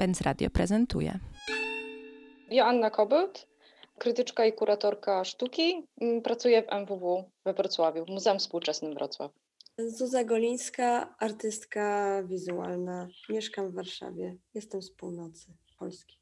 Pens 0.00 0.20
Radio 0.20 0.50
prezentuje. 0.50 1.18
Joanna 2.50 2.90
Kobylt, 2.90 3.46
krytyczka 3.98 4.46
i 4.46 4.52
kuratorka 4.52 5.24
sztuki. 5.24 5.86
Mm, 6.00 6.22
pracuję 6.22 6.62
w 6.62 6.72
MWW 6.72 7.30
we 7.44 7.54
Wrocławiu, 7.54 8.04
w 8.04 8.08
Muzeum 8.08 8.38
Współczesnym 8.38 8.94
Wrocław. 8.94 9.32
Zuza 9.78 10.24
Golińska, 10.24 11.14
artystka 11.18 12.22
wizualna. 12.22 13.08
Mieszkam 13.28 13.70
w 13.70 13.74
Warszawie. 13.74 14.36
Jestem 14.54 14.82
z 14.82 14.90
północy 14.90 15.46
Polski. 15.78 16.18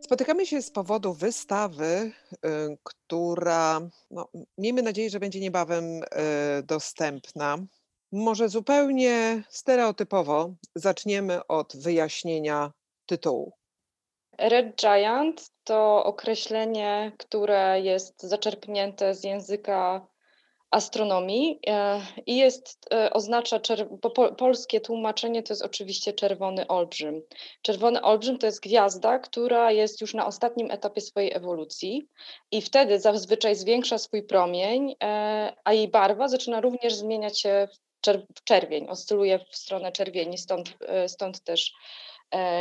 Spotykamy 0.00 0.46
się 0.46 0.62
z 0.62 0.70
powodu 0.70 1.12
wystawy, 1.12 1.84
y, 1.84 2.48
która 2.82 3.80
no, 4.10 4.28
miejmy 4.58 4.82
nadzieję, 4.82 5.10
że 5.10 5.20
będzie 5.20 5.40
niebawem 5.40 5.84
y, 5.84 6.02
dostępna. 6.62 7.58
Może 8.16 8.48
zupełnie 8.48 9.42
stereotypowo 9.48 10.54
zaczniemy 10.74 11.46
od 11.46 11.76
wyjaśnienia 11.76 12.72
tytułu. 13.06 13.52
Red 14.38 14.76
Giant 14.76 15.50
to 15.64 16.04
określenie, 16.04 17.12
które 17.18 17.80
jest 17.80 18.22
zaczerpnięte 18.22 19.14
z 19.14 19.24
języka 19.24 20.06
astronomii 20.70 21.60
e, 21.66 22.00
i 22.26 22.36
jest, 22.36 22.86
e, 22.92 23.12
oznacza, 23.12 23.60
po, 24.02 24.10
polskie 24.32 24.80
tłumaczenie 24.80 25.42
to 25.42 25.52
jest 25.52 25.64
oczywiście 25.64 26.12
czerwony 26.12 26.66
olbrzym. 26.66 27.22
Czerwony 27.62 28.02
olbrzym 28.02 28.38
to 28.38 28.46
jest 28.46 28.60
gwiazda, 28.60 29.18
która 29.18 29.72
jest 29.72 30.00
już 30.00 30.14
na 30.14 30.26
ostatnim 30.26 30.70
etapie 30.70 31.00
swojej 31.00 31.32
ewolucji 31.32 32.08
i 32.50 32.62
wtedy 32.62 33.00
zazwyczaj 33.00 33.54
zwiększa 33.54 33.98
swój 33.98 34.22
promień, 34.22 34.94
e, 35.02 35.52
a 35.64 35.72
jej 35.72 35.88
barwa 35.88 36.28
zaczyna 36.28 36.60
również 36.60 36.94
zmieniać 36.94 37.40
się 37.40 37.68
czerwień, 38.44 38.88
oscyluje 38.88 39.38
w 39.38 39.56
stronę 39.56 39.92
czerwieni, 39.92 40.38
stąd, 40.38 40.76
stąd 41.06 41.44
też 41.44 41.72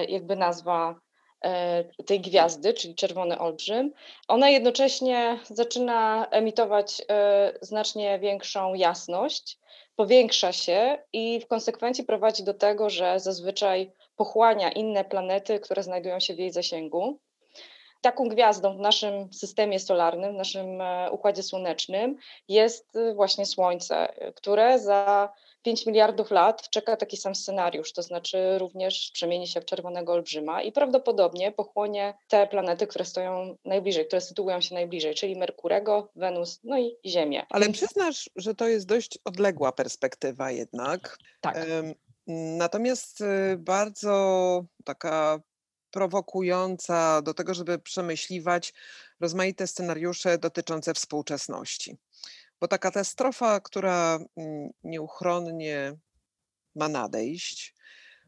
jakby 0.08 0.36
nazwa 0.36 0.96
E, 1.44 1.84
tej 2.06 2.20
gwiazdy, 2.22 2.74
czyli 2.74 2.96
czerwony 2.96 3.40
olbrzym, 3.40 3.92
ona 4.28 4.50
jednocześnie 4.50 5.40
zaczyna 5.44 6.28
emitować 6.32 7.02
e, 7.10 7.54
znacznie 7.62 8.20
większą 8.20 8.74
jasność, 8.74 9.58
powiększa 9.96 10.52
się 10.52 10.98
i 11.14 11.40
w 11.40 11.48
konsekwencji 11.48 12.04
prowadzi 12.04 12.44
do 12.44 12.54
tego, 12.54 12.90
że 12.90 13.20
zazwyczaj 13.20 13.92
pochłania 14.16 14.72
inne 14.72 15.06
planety, 15.06 15.60
które 15.60 15.84
znajdują 15.84 16.20
się 16.20 16.34
w 16.34 16.40
jej 16.40 16.52
zasięgu. 16.52 17.20
Taką 18.04 18.28
gwiazdą 18.28 18.78
w 18.78 18.80
naszym 18.80 19.34
systemie 19.34 19.80
solarnym, 19.80 20.34
w 20.34 20.38
naszym 20.38 20.82
e, 20.82 21.12
układzie 21.12 21.44
słonecznym 21.44 22.18
jest 22.48 22.98
właśnie 23.16 23.46
Słońce, 23.46 24.14
które 24.36 24.80
za 24.80 25.30
5 25.64 25.86
miliardów 25.86 26.32
lat 26.32 26.70
czeka 26.70 26.98
taki 26.98 27.18
sam 27.18 27.36
scenariusz, 27.36 27.94
to 27.94 28.02
znaczy 28.02 28.58
również 28.58 29.12
przemieni 29.14 29.48
się 29.48 29.62
w 29.62 29.66
czerwonego 29.66 30.14
olbrzyma 30.14 30.62
i 30.62 30.72
prawdopodobnie 30.72 31.52
pochłonie 31.52 32.14
te 32.28 32.48
planety, 32.48 32.88
które 32.88 33.06
stoją 33.06 33.56
najbliżej, 33.66 34.08
które 34.08 34.22
sytuują 34.22 34.62
się 34.62 34.76
najbliżej, 34.76 35.16
czyli 35.16 35.36
Merkurego, 35.36 36.12
Wenus, 36.16 36.60
no 36.64 36.80
i 36.80 36.98
Ziemię. 37.06 37.46
Ale 37.50 37.70
przyznasz, 37.70 38.30
że 38.36 38.56
to 38.56 38.68
jest 38.68 38.88
dość 38.88 39.20
odległa 39.26 39.72
perspektywa 39.72 40.52
jednak. 40.52 41.18
Tak. 41.42 41.66
Natomiast 42.58 43.22
y, 43.22 43.58
bardzo 43.58 44.64
taka 44.84 45.40
prowokująca 45.94 47.22
do 47.22 47.34
tego, 47.34 47.54
żeby 47.54 47.80
przemyśliwać 47.80 48.74
rozmaite 49.20 49.68
scenariusze 49.68 50.38
dotyczące 50.38 50.94
współczesności. 50.94 51.98
Bo 52.60 52.68
ta 52.68 52.78
katastrofa, 52.78 53.60
która 53.60 54.20
mm, 54.38 54.70
nieuchronnie 54.84 55.96
ma 56.76 56.90
nadejść, 56.90 57.76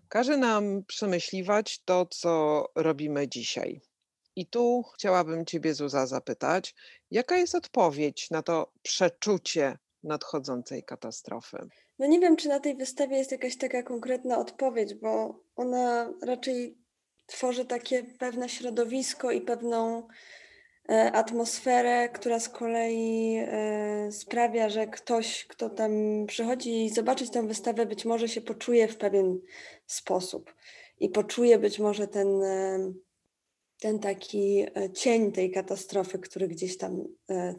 każe 0.09 0.38
nam 0.38 0.83
przemyśliwać 0.83 1.80
to, 1.85 2.05
co 2.05 2.66
robimy 2.75 3.27
dzisiaj. 3.27 3.81
I 4.35 4.45
tu 4.45 4.83
chciałabym 4.95 5.45
Ciebie, 5.45 5.73
Zuza, 5.73 6.07
zapytać, 6.07 6.75
jaka 7.11 7.38
jest 7.38 7.56
odpowiedź 7.56 8.29
na 8.31 8.41
to 8.44 8.72
przeczucie 8.81 9.78
nadchodzącej 10.03 10.84
katastrofy? 10.84 11.57
No 12.00 12.07
nie 12.07 12.19
wiem, 12.19 12.35
czy 12.35 12.50
na 12.50 12.59
tej 12.59 12.75
wystawie 12.75 13.18
jest 13.18 13.31
jakaś 13.31 13.57
taka 13.57 13.84
konkretna 13.84 14.38
odpowiedź, 14.38 14.94
bo 14.94 15.39
ona 15.56 16.13
raczej 16.22 16.84
tworzy 17.25 17.66
takie 17.66 18.03
pewne 18.03 18.50
środowisko 18.50 19.31
i 19.31 19.41
pewną 19.41 20.08
E, 20.90 21.12
atmosferę, 21.12 22.09
która 22.09 22.40
z 22.40 22.50
kolei 22.50 23.38
e, 23.38 24.12
sprawia, 24.12 24.69
że 24.69 24.88
ktoś, 24.88 25.46
kto 25.46 25.69
tam 25.69 25.91
przychodzi 26.28 26.90
zobaczyć 26.90 27.30
tę 27.30 27.47
wystawę, 27.47 27.86
być 27.86 28.06
może 28.06 28.28
się 28.28 28.41
poczuje 28.41 28.88
w 28.88 28.97
pewien 28.97 29.40
sposób 29.86 30.53
i 31.00 31.09
poczuje 31.09 31.59
być 31.59 31.80
może 31.80 32.08
ten, 32.08 32.44
e, 32.44 32.91
ten 33.80 34.00
taki 34.00 34.66
cień 34.94 35.31
tej 35.31 35.52
katastrofy, 35.52 36.19
który 36.19 36.47
gdzieś 36.47 36.78
tam 36.78 37.03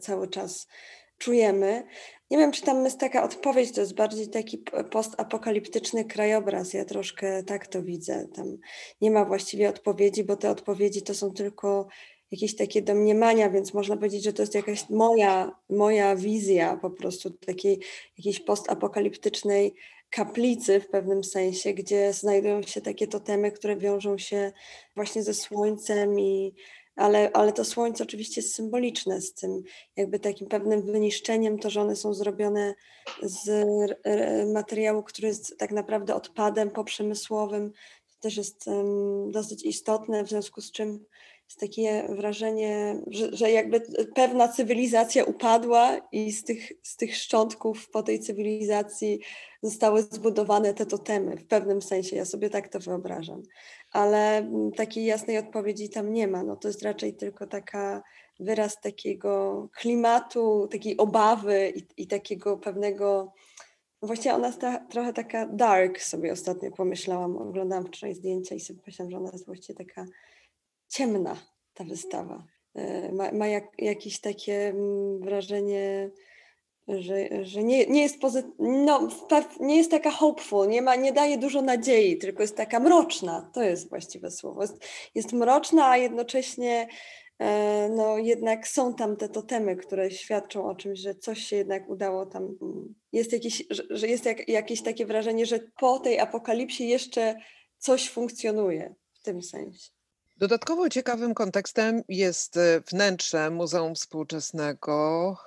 cały 0.01 0.27
czas 0.27 0.67
czujemy. 1.17 1.83
Nie 2.31 2.37
wiem, 2.37 2.51
czy 2.51 2.61
tam 2.61 2.83
jest 2.83 2.99
taka 2.99 3.23
odpowiedź, 3.23 3.71
to 3.71 3.81
jest 3.81 3.95
bardziej 3.95 4.29
taki 4.29 4.63
postapokaliptyczny 4.91 6.05
krajobraz. 6.05 6.73
Ja 6.73 6.85
troszkę 6.85 7.43
tak 7.43 7.67
to 7.67 7.83
widzę. 7.83 8.27
Tam 8.35 8.57
nie 9.01 9.11
ma 9.11 9.25
właściwie 9.25 9.69
odpowiedzi, 9.69 10.23
bo 10.23 10.35
te 10.35 10.49
odpowiedzi 10.49 11.01
to 11.01 11.13
są 11.13 11.33
tylko 11.33 11.87
jakieś 12.31 12.55
takie 12.55 12.81
domniemania, 12.81 13.49
więc 13.49 13.73
można 13.73 13.97
powiedzieć, 13.97 14.23
że 14.23 14.33
to 14.33 14.41
jest 14.41 14.55
jakaś 14.55 14.89
moja, 14.89 15.51
moja 15.69 16.15
wizja 16.15 16.77
po 16.81 16.89
prostu 16.89 17.29
takiej 17.31 17.79
jakiejś 18.17 18.39
postapokaliptycznej 18.39 19.75
kaplicy 20.09 20.79
w 20.79 20.89
pewnym 20.89 21.23
sensie, 21.23 21.73
gdzie 21.73 22.13
znajdują 22.13 22.61
się 22.61 22.81
takie 22.81 23.07
totemy, 23.07 23.51
które 23.51 23.77
wiążą 23.77 24.17
się 24.17 24.51
właśnie 24.95 25.23
ze 25.23 25.33
słońcem 25.33 26.19
i 26.19 26.55
ale, 26.97 27.31
ale 27.33 27.53
to 27.53 27.65
słońce 27.65 28.03
oczywiście 28.03 28.41
jest 28.41 28.55
symboliczne 28.55 29.21
z 29.21 29.33
tym 29.33 29.63
jakby 29.95 30.19
takim 30.19 30.47
pewnym 30.47 30.81
wyniszczeniem, 30.81 31.59
to, 31.59 31.69
że 31.69 31.81
one 31.81 31.95
są 31.95 32.13
zrobione 32.13 32.75
z 33.23 33.67
materiału, 34.53 35.03
który 35.03 35.27
jest 35.27 35.57
tak 35.57 35.71
naprawdę 35.71 36.15
odpadem 36.15 36.71
poprzemysłowym, 36.71 37.71
to 38.09 38.15
też 38.21 38.37
jest 38.37 38.67
um, 38.67 39.31
dosyć 39.31 39.65
istotne, 39.65 40.23
w 40.23 40.29
związku 40.29 40.61
z 40.61 40.71
czym 40.71 41.05
jest 41.47 41.59
takie 41.59 42.07
wrażenie, 42.09 43.01
że, 43.07 43.35
że 43.35 43.51
jakby 43.51 43.81
pewna 44.15 44.47
cywilizacja 44.47 45.23
upadła 45.23 45.97
i 46.11 46.31
z 46.31 46.43
tych, 46.43 46.71
z 46.83 46.97
tych 46.97 47.15
szczątków 47.15 47.89
po 47.89 48.03
tej 48.03 48.19
cywilizacji 48.19 49.19
zostały 49.61 50.01
zbudowane 50.01 50.73
te 50.73 50.85
totemy 50.85 51.37
w 51.37 51.47
pewnym 51.47 51.81
sensie. 51.81 52.15
Ja 52.15 52.25
sobie 52.25 52.49
tak 52.49 52.67
to 52.67 52.79
wyobrażam. 52.79 53.43
Ale 53.91 54.37
mm, 54.37 54.71
takiej 54.71 55.05
jasnej 55.05 55.37
odpowiedzi 55.37 55.89
tam 55.89 56.13
nie 56.13 56.27
ma. 56.27 56.43
No 56.43 56.55
to 56.55 56.67
jest 56.67 56.83
raczej 56.83 57.13
tylko 57.13 57.47
taka 57.47 58.03
wyraz 58.39 58.81
takiego 58.81 59.69
klimatu, 59.77 60.67
takiej 60.71 60.97
obawy 60.97 61.73
i, 61.75 62.03
i 62.03 62.07
takiego 62.07 62.57
pewnego. 62.57 63.33
No 64.01 64.07
właściwie 64.07 64.35
ona 64.35 64.47
jest 64.47 64.61
ta, 64.61 64.79
trochę 64.79 65.13
taka 65.13 65.45
dark, 65.45 66.01
sobie 66.01 66.31
ostatnio 66.31 66.71
pomyślałam. 66.71 67.37
Oglądałam 67.37 67.85
wczoraj 67.85 68.15
zdjęcia 68.15 68.55
i 68.55 68.59
sobie 68.59 68.79
pomyślałam, 68.79 69.11
że 69.11 69.17
ona 69.17 69.29
jest 69.33 69.45
właściwie 69.45 69.77
taka 69.77 70.05
ciemna 70.87 71.37
ta 71.73 71.83
wystawa. 71.83 72.43
E, 72.75 73.11
ma, 73.11 73.31
ma 73.31 73.47
jak, 73.47 73.63
jakieś 73.77 74.21
takie 74.21 74.67
mm, 74.67 75.19
wrażenie, 75.19 76.11
że, 76.87 77.45
że 77.45 77.63
nie, 77.63 77.85
nie 77.85 78.01
jest 78.01 78.21
pozyt- 78.21 78.51
no, 78.59 79.07
nie 79.59 79.77
jest 79.77 79.91
taka 79.91 80.11
hopeful, 80.11 80.67
nie, 80.67 80.81
ma, 80.81 80.95
nie 80.95 81.13
daje 81.13 81.37
dużo 81.37 81.61
nadziei, 81.61 82.17
tylko 82.17 82.41
jest 82.41 82.57
taka 82.57 82.79
mroczna. 82.79 83.51
To 83.53 83.63
jest 83.63 83.89
właściwe 83.89 84.31
słowo. 84.31 84.61
Jest, 84.61 84.85
jest 85.15 85.33
mroczna, 85.33 85.89
a 85.89 85.97
jednocześnie 85.97 86.87
e, 87.39 87.89
no, 87.89 88.17
jednak 88.17 88.67
są 88.67 88.93
tam 88.93 89.17
te 89.17 89.29
totemy, 89.29 89.75
które 89.75 90.11
świadczą 90.11 90.65
o 90.65 90.75
czymś, 90.75 90.99
że 90.99 91.15
coś 91.15 91.39
się 91.39 91.55
jednak 91.55 91.89
udało 91.89 92.25
tam. 92.25 92.57
Jest 93.11 93.33
jakieś, 93.33 93.63
że 93.89 94.07
jest 94.07 94.25
jak, 94.25 94.49
jakieś 94.49 94.83
takie 94.83 95.05
wrażenie, 95.05 95.45
że 95.45 95.59
po 95.79 95.99
tej 95.99 96.19
apokalipsie 96.19 96.83
jeszcze 96.83 97.35
coś 97.77 98.09
funkcjonuje 98.09 98.95
w 99.13 99.21
tym 99.23 99.41
sensie. 99.41 99.96
Dodatkowo 100.39 100.89
ciekawym 100.89 101.33
kontekstem 101.33 102.03
jest 102.09 102.57
e, 102.57 102.81
wnętrze 102.81 103.49
Muzeum 103.49 103.95
Współczesnego, 103.95 105.37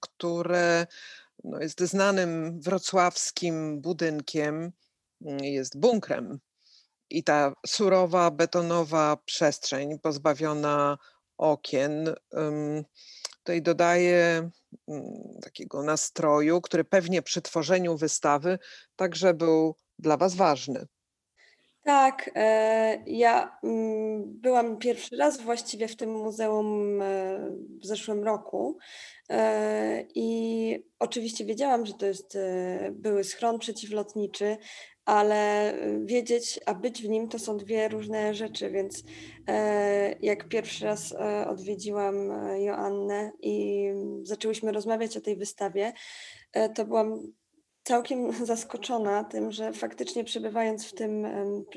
które 0.00 0.86
no, 1.44 1.60
jest 1.60 1.80
znanym 1.80 2.60
wrocławskim 2.60 3.80
budynkiem, 3.80 4.72
mm, 5.24 5.44
jest 5.44 5.78
bunkrem. 5.78 6.38
I 7.10 7.24
ta 7.24 7.54
surowa, 7.66 8.30
betonowa 8.30 9.16
przestrzeń 9.24 9.98
pozbawiona 9.98 10.98
okien 11.38 12.14
tutaj 13.38 13.62
dodaje 13.62 14.50
mm, 14.88 15.04
takiego 15.42 15.82
nastroju, 15.82 16.60
który 16.60 16.84
pewnie 16.84 17.22
przy 17.22 17.42
tworzeniu 17.42 17.96
wystawy 17.96 18.58
także 18.96 19.34
był 19.34 19.76
dla 19.98 20.16
Was 20.16 20.34
ważny. 20.34 20.86
Tak, 21.84 22.30
e, 22.34 23.02
ja 23.06 23.58
mm, 23.64 24.22
byłam 24.26 24.78
pierwszy 24.78 25.16
raz 25.16 25.40
właściwie 25.40 25.88
w 25.88 25.96
tym 25.96 26.10
muzeum 26.10 27.02
e, 27.02 27.38
w 27.82 27.86
zeszłym 27.86 28.24
roku 28.24 28.78
e, 29.30 30.04
i 30.14 30.84
oczywiście 30.98 31.44
wiedziałam, 31.44 31.86
że 31.86 31.92
to 31.94 32.06
jest 32.06 32.38
były 32.90 33.24
schron 33.24 33.58
przeciwlotniczy, 33.58 34.56
ale 35.04 35.74
wiedzieć, 36.04 36.60
a 36.66 36.74
być 36.74 37.02
w 37.02 37.08
nim 37.08 37.28
to 37.28 37.38
są 37.38 37.56
dwie 37.56 37.88
różne 37.88 38.34
rzeczy, 38.34 38.70
więc 38.70 39.02
jak 40.20 40.48
pierwszy 40.48 40.84
raz 40.84 41.14
odwiedziłam 41.46 42.14
Joannę 42.58 43.32
i 43.40 43.86
zaczęłyśmy 44.22 44.72
rozmawiać 44.72 45.16
o 45.16 45.20
tej 45.20 45.36
wystawie, 45.36 45.92
to 46.74 46.84
byłam 46.84 47.32
całkiem 47.82 48.32
zaskoczona 48.46 49.24
tym, 49.24 49.52
że 49.52 49.72
faktycznie 49.72 50.24
przebywając 50.24 50.86
w, 50.86 50.94
tym, 50.94 51.26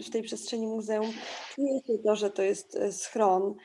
w 0.05 0.09
tej 0.09 0.23
przestrzeni 0.23 0.67
muzeum, 0.67 1.13
czuję 1.55 1.79
się 1.87 2.03
to, 2.03 2.15
że 2.15 2.29
to 2.29 2.41
jest 2.41 2.79
schron, 2.91 3.55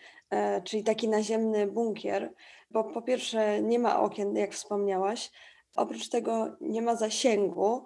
czyli 0.64 0.84
taki 0.84 1.08
naziemny 1.08 1.66
bunkier, 1.66 2.32
bo 2.70 2.84
po 2.84 3.02
pierwsze 3.02 3.62
nie 3.62 3.78
ma 3.78 4.00
okien, 4.00 4.36
jak 4.36 4.54
wspomniałaś, 4.54 5.30
oprócz 5.76 6.08
tego 6.08 6.56
nie 6.60 6.82
ma 6.82 6.96
zasięgu, 6.96 7.84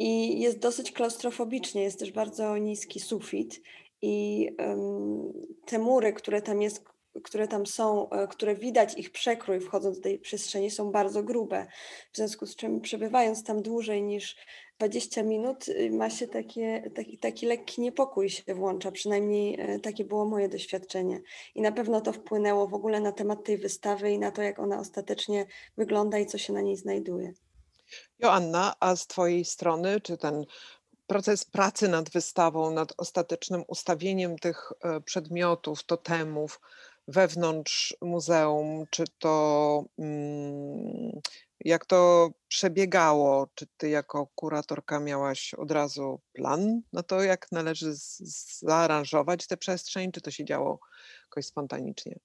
i 0.00 0.40
jest 0.40 0.58
dosyć 0.58 0.92
klaustrofobicznie, 0.92 1.82
jest 1.82 1.98
też 1.98 2.12
bardzo 2.12 2.56
niski 2.56 3.00
sufit 3.00 3.62
i 4.02 4.48
um, 4.58 5.32
te 5.66 5.78
mury, 5.78 6.12
które 6.12 6.42
tam 6.42 6.62
jest, 6.62 6.84
które 7.24 7.48
tam 7.48 7.66
są, 7.66 8.10
e, 8.10 8.28
które 8.28 8.54
widać 8.54 8.98
ich 8.98 9.12
przekrój 9.12 9.60
wchodząc 9.60 9.96
do 9.96 10.02
tej 10.02 10.18
przestrzeni 10.18 10.70
są 10.70 10.92
bardzo 10.92 11.22
grube. 11.22 11.66
W 12.12 12.16
związku 12.16 12.46
z 12.46 12.56
czym 12.56 12.80
przebywając 12.80 13.44
tam 13.44 13.62
dłużej 13.62 14.02
niż 14.02 14.36
20 14.78 15.22
minut 15.22 15.68
y, 15.68 15.90
ma 15.90 16.10
się 16.10 16.28
takie, 16.28 16.90
taki, 16.94 17.18
taki 17.18 17.46
lekki 17.46 17.80
niepokój 17.80 18.30
się 18.30 18.54
włącza, 18.54 18.92
przynajmniej 18.92 19.60
e, 19.60 19.80
takie 19.80 20.04
było 20.04 20.24
moje 20.24 20.48
doświadczenie. 20.48 21.20
I 21.54 21.62
na 21.62 21.72
pewno 21.72 22.00
to 22.00 22.12
wpłynęło 22.12 22.66
w 22.66 22.74
ogóle 22.74 23.00
na 23.00 23.12
temat 23.12 23.44
tej 23.44 23.58
wystawy 23.58 24.10
i 24.10 24.18
na 24.18 24.30
to, 24.30 24.42
jak 24.42 24.58
ona 24.58 24.80
ostatecznie 24.80 25.46
wygląda 25.76 26.18
i 26.18 26.26
co 26.26 26.38
się 26.38 26.52
na 26.52 26.60
niej 26.60 26.76
znajduje. 26.76 27.32
Joanna, 28.18 28.74
a 28.80 28.96
z 28.96 29.06
Twojej 29.06 29.44
strony, 29.44 30.00
czy 30.00 30.16
ten 30.18 30.44
proces 31.06 31.44
pracy 31.44 31.88
nad 31.88 32.10
wystawą, 32.10 32.70
nad 32.70 32.92
ostatecznym 32.96 33.64
ustawieniem 33.66 34.38
tych 34.38 34.72
e, 34.80 35.00
przedmiotów, 35.00 35.84
totemów 35.84 36.60
wewnątrz 37.10 37.96
muzeum, 38.02 38.86
czy 38.90 39.04
to 39.18 39.84
mm, 39.98 41.20
jak 41.64 41.86
to 41.86 42.30
przebiegało? 42.48 43.46
Czy 43.54 43.66
Ty 43.76 43.88
jako 43.88 44.26
kuratorka 44.34 45.00
miałaś 45.00 45.54
od 45.54 45.70
razu 45.70 46.20
plan 46.32 46.82
na 46.92 47.02
to, 47.02 47.22
jak 47.22 47.52
należy 47.52 47.92
zaaranżować 48.60 49.46
tę 49.46 49.56
przestrzeń, 49.56 50.12
czy 50.12 50.20
to 50.20 50.30
się 50.30 50.44
działo 50.44 50.80
jakoś 51.24 51.46
spontanicznie? 51.46 52.16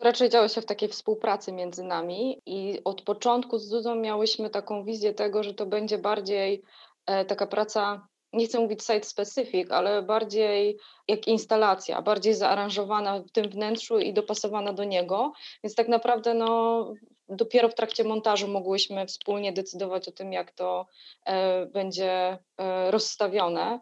raczej 0.00 0.30
działo 0.30 0.48
się 0.48 0.60
w 0.60 0.66
takiej 0.66 0.88
współpracy 0.88 1.52
między 1.52 1.84
nami 1.84 2.42
i 2.46 2.80
od 2.84 3.02
początku 3.02 3.58
z 3.58 3.68
Zuzą 3.68 3.94
miałyśmy 3.94 4.50
taką 4.50 4.84
wizję 4.84 5.14
tego, 5.14 5.42
że 5.42 5.54
to 5.54 5.66
będzie 5.66 5.98
bardziej 5.98 6.62
e, 7.06 7.24
taka 7.24 7.46
praca, 7.46 8.08
nie 8.32 8.46
chcę 8.46 8.60
mówić 8.60 8.82
site 8.82 9.04
specific, 9.04 9.70
ale 9.70 10.02
bardziej 10.02 10.78
jak 11.08 11.26
instalacja, 11.26 12.02
bardziej 12.02 12.34
zaaranżowana 12.34 13.20
w 13.20 13.30
tym 13.30 13.50
wnętrzu 13.50 13.98
i 13.98 14.12
dopasowana 14.12 14.72
do 14.72 14.84
niego, 14.84 15.32
więc 15.64 15.74
tak 15.74 15.88
naprawdę 15.88 16.34
no, 16.34 16.84
dopiero 17.28 17.68
w 17.68 17.74
trakcie 17.74 18.04
montażu 18.04 18.48
mogłyśmy 18.48 19.06
wspólnie 19.06 19.52
decydować 19.52 20.08
o 20.08 20.12
tym, 20.12 20.32
jak 20.32 20.52
to 20.52 20.86
e, 21.24 21.66
będzie 21.66 22.38
e, 22.58 22.90
rozstawione 22.90 23.80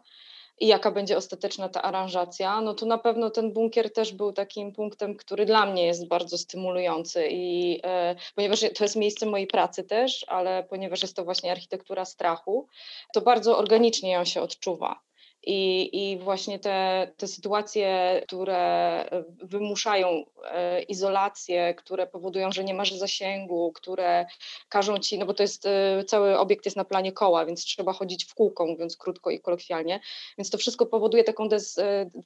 i 0.59 0.67
jaka 0.67 0.91
będzie 0.91 1.17
ostateczna 1.17 1.69
ta 1.69 1.81
aranżacja, 1.81 2.61
no 2.61 2.73
to 2.73 2.85
na 2.85 2.97
pewno 2.97 3.29
ten 3.29 3.53
bunkier 3.53 3.93
też 3.93 4.13
był 4.13 4.33
takim 4.33 4.73
punktem, 4.73 5.15
który 5.15 5.45
dla 5.45 5.65
mnie 5.65 5.85
jest 5.85 6.07
bardzo 6.07 6.37
stymulujący 6.37 7.27
i 7.31 7.79
e, 7.83 8.15
ponieważ 8.35 8.59
to 8.59 8.83
jest 8.83 8.95
miejsce 8.95 9.25
mojej 9.25 9.47
pracy 9.47 9.83
też, 9.83 10.25
ale 10.27 10.63
ponieważ 10.63 11.01
jest 11.01 11.15
to 11.15 11.23
właśnie 11.23 11.51
architektura 11.51 12.05
strachu, 12.05 12.67
to 13.13 13.21
bardzo 13.21 13.57
organicznie 13.57 14.11
ją 14.11 14.25
się 14.25 14.41
odczuwa. 14.41 15.06
I, 15.49 15.89
i 15.93 16.17
właśnie 16.17 16.59
te, 16.59 17.07
te 17.17 17.27
sytuacje, 17.27 18.21
które 18.27 18.57
e, 18.57 19.23
wymuszają 19.43 20.23
e, 20.43 20.81
izolację, 20.81 21.73
które 21.75 22.07
powodują, 22.07 22.51
że 22.51 22.63
nie 22.63 22.73
masz 22.73 22.93
zasięgu, 22.93 23.71
które 23.75 24.25
każą 24.69 24.97
ci, 24.99 25.19
no 25.19 25.25
bo 25.25 25.33
to 25.33 25.43
jest 25.43 25.65
e, 25.65 26.03
cały 26.03 26.39
obiekt 26.39 26.65
jest 26.65 26.77
na 26.77 26.85
planie 26.85 27.11
koła, 27.11 27.45
więc 27.45 27.65
trzeba 27.65 27.93
chodzić 27.93 28.25
w 28.25 28.33
kółko, 28.33 28.65
mówiąc 28.65 28.97
krótko 28.97 29.29
i 29.29 29.39
kolokwialnie, 29.39 29.99
więc 30.37 30.49
to 30.49 30.57
wszystko 30.57 30.85
powoduje 30.85 31.23
taką 31.23 31.49
dez, 31.49 31.79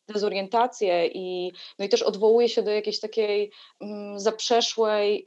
dezorientację 0.08 1.08
i, 1.08 1.52
no 1.80 1.86
i 1.86 1.90
też 1.90 2.02
odwołuje 2.02 2.50
się 2.50 2.64
do 2.64 2.72
jakiejś 2.72 3.00
takiej 3.00 3.52
mm, 3.82 4.20
zaprzeszłej 4.20 5.26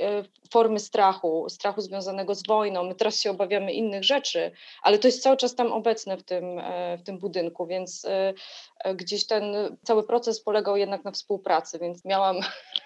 formy 0.50 0.80
strachu, 0.80 1.46
strachu 1.48 1.80
związanego 1.80 2.34
z 2.34 2.46
wojną. 2.46 2.84
My 2.84 2.94
teraz 2.94 3.20
się 3.20 3.30
obawiamy 3.30 3.72
innych 3.72 4.04
rzeczy, 4.04 4.50
ale 4.82 4.98
to 4.98 5.08
jest 5.08 5.22
cały 5.22 5.36
czas 5.36 5.54
tam 5.54 5.72
obecne 5.72 6.16
w 6.16 6.22
tym, 6.22 6.60
w 6.98 7.02
tym 7.02 7.18
budynku, 7.18 7.66
więc 7.66 7.83
więc 7.84 8.04
y, 8.04 8.34
y, 8.88 8.94
gdzieś 8.94 9.26
ten 9.26 9.76
cały 9.84 10.06
proces 10.06 10.42
polegał 10.42 10.76
jednak 10.76 11.04
na 11.04 11.10
współpracy, 11.10 11.78
więc 11.78 12.04
miałam, 12.04 12.36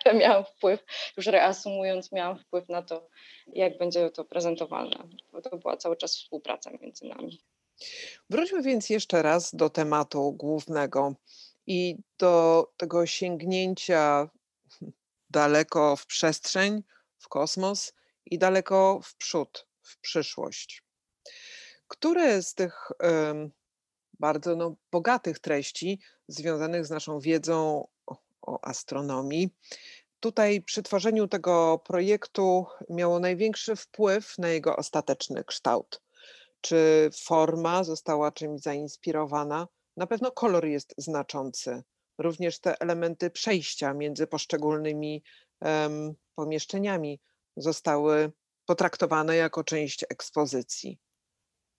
miałam 0.20 0.44
wpływ, 0.44 0.84
już 1.16 1.26
reasumując, 1.26 2.12
miałam 2.12 2.38
wpływ 2.38 2.68
na 2.68 2.82
to, 2.82 3.08
jak 3.46 3.78
będzie 3.78 4.10
to 4.10 4.24
prezentowane. 4.24 5.08
Bo 5.32 5.42
to 5.42 5.56
była 5.56 5.76
cały 5.76 5.96
czas 5.96 6.16
współpraca 6.16 6.70
między 6.80 7.06
nami. 7.06 7.42
Wróćmy 8.30 8.62
więc 8.62 8.90
jeszcze 8.90 9.22
raz 9.22 9.54
do 9.54 9.70
tematu 9.70 10.32
głównego 10.32 11.14
i 11.66 11.96
do 12.18 12.66
tego 12.76 13.06
sięgnięcia 13.06 14.28
daleko 15.30 15.96
w 15.96 16.06
przestrzeń, 16.06 16.82
w 17.18 17.28
kosmos 17.28 17.92
i 18.26 18.38
daleko 18.38 19.00
w 19.04 19.16
przód, 19.16 19.66
w 19.82 20.00
przyszłość. 20.00 20.82
Które 21.88 22.42
z 22.42 22.54
tych 22.54 22.90
bardzo 24.20 24.56
no, 24.56 24.76
bogatych 24.92 25.38
treści 25.38 26.00
związanych 26.28 26.86
z 26.86 26.90
naszą 26.90 27.20
wiedzą 27.20 27.86
o, 28.06 28.64
astronomii. 28.64 29.50
Tutaj 30.20 30.62
przy 30.62 30.82
tworzeniu 30.82 31.28
tego 31.28 31.82
projektu 31.86 32.66
miało 32.90 33.20
największy 33.20 33.76
wpływ 33.76 34.38
na 34.38 34.48
jego 34.48 34.76
ostateczny 34.76 35.44
kształt. 35.44 36.02
Czy 36.60 37.10
forma 37.24 37.84
została 37.84 38.32
czymś 38.32 38.60
zainspirowana? 38.60 39.68
Na 39.96 40.06
pewno 40.06 40.30
kolor 40.30 40.66
jest 40.66 40.94
znaczący. 40.98 41.82
Również 42.18 42.60
te 42.60 42.80
elementy 42.80 43.30
przejścia 43.30 43.94
między 43.94 44.26
poszczególnymi 44.26 45.22
um, 45.60 46.14
pomieszczeniami 46.34 47.20
zostały 47.56 48.32
potraktowane 48.66 49.36
jako 49.36 49.64
część 49.64 50.04
ekspozycji. 50.08 50.98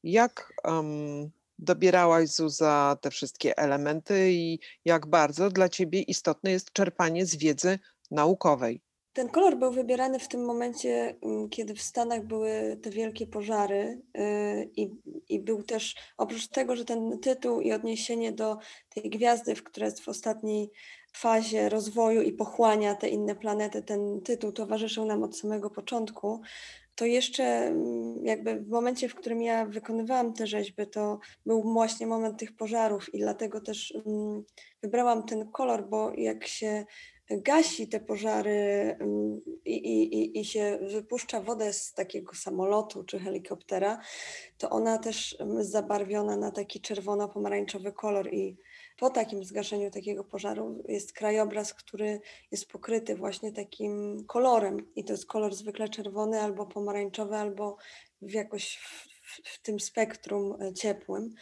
Jak 0.03 0.53
um, 0.63 1.31
dobierałaś 1.59 2.29
Zuza 2.29 2.97
te 3.01 3.09
wszystkie 3.09 3.57
elementy 3.57 4.31
i 4.31 4.59
jak 4.85 5.07
bardzo 5.07 5.49
dla 5.49 5.69
ciebie 5.69 6.01
istotne 6.01 6.51
jest 6.51 6.73
czerpanie 6.73 7.25
z 7.25 7.35
wiedzy 7.35 7.79
naukowej? 8.11 8.81
Ten 9.13 9.29
kolor 9.29 9.57
był 9.57 9.71
wybierany 9.71 10.19
w 10.19 10.27
tym 10.27 10.45
momencie, 10.45 11.15
mm, 11.21 11.49
kiedy 11.49 11.75
w 11.75 11.81
Stanach 11.81 12.25
były 12.25 12.79
te 12.81 12.89
wielkie 12.89 13.27
pożary 13.27 14.01
y, 14.17 14.69
i, 14.75 14.91
i 15.29 15.39
był 15.39 15.63
też, 15.63 15.95
oprócz 16.17 16.47
tego, 16.47 16.75
że 16.75 16.85
ten 16.85 17.19
tytuł 17.19 17.61
i 17.61 17.71
odniesienie 17.71 18.31
do 18.31 18.57
tej 18.89 19.09
gwiazdy, 19.09 19.55
która 19.55 19.85
jest 19.85 19.99
w 19.99 20.09
ostatniej 20.09 20.71
fazie 21.13 21.69
rozwoju 21.69 22.21
i 22.21 22.33
pochłania 22.33 22.95
te 22.95 23.09
inne 23.09 23.35
planety, 23.35 23.81
ten 23.81 24.21
tytuł 24.21 24.51
towarzyszył 24.51 25.05
nam 25.05 25.23
od 25.23 25.37
samego 25.37 25.69
początku, 25.69 26.41
to 26.99 27.05
jeszcze 27.05 27.43
mm, 27.43 28.25
jakby 28.25 28.59
w 28.59 28.69
momencie, 28.69 29.09
w 29.09 29.15
którym 29.15 29.41
ja 29.41 29.65
wykonywałam 29.65 30.33
te 30.33 30.47
rzeźby, 30.47 30.87
to 30.87 31.19
był 31.45 31.63
właśnie 31.63 32.07
moment 32.07 32.39
tych 32.39 32.55
pożarów 32.55 33.13
i 33.13 33.19
dlatego 33.19 33.61
też 33.61 33.93
mm, 34.05 34.43
wybrałam 34.83 35.23
ten 35.23 35.51
kolor, 35.51 35.89
bo 35.89 36.11
jak 36.17 36.47
się 36.47 36.85
gasi 37.29 37.87
te 37.87 37.99
pożary 37.99 38.51
mm, 38.99 39.41
i, 39.65 39.75
i, 39.75 40.39
i 40.39 40.45
się 40.45 40.79
wypuszcza 40.81 41.41
wodę 41.41 41.73
z 41.73 41.93
takiego 41.93 42.33
samolotu 42.35 43.03
czy 43.03 43.19
helikoptera, 43.19 43.99
to 44.57 44.69
ona 44.69 44.97
też 44.97 45.37
jest 45.57 45.71
zabarwiona 45.71 46.37
na 46.37 46.51
taki 46.51 46.81
czerwono-pomarańczowy 46.81 47.93
kolor 47.93 48.33
i 48.33 48.57
po 48.99 49.09
takim 49.09 49.43
zgaszeniu 49.43 49.91
takiego 49.91 50.23
pożaru 50.23 50.83
jest 50.87 51.13
krajobraz, 51.13 51.73
który 51.73 52.21
jest 52.51 52.67
pokryty 52.67 53.15
właśnie 53.15 53.51
takim 53.51 54.23
kolorem 54.27 54.95
i 54.95 55.03
to 55.03 55.13
jest 55.13 55.25
kolor 55.25 55.55
zwykle 55.55 55.89
czerwony 55.89 56.41
albo 56.41 56.65
pomarańczowy, 56.65 57.35
albo 57.35 57.77
w 58.21 58.31
jakoś 58.31 58.77
w, 58.77 59.49
w 59.55 59.61
tym 59.61 59.79
spektrum 59.79 60.61
e, 60.61 60.73
ciepłym. 60.73 61.33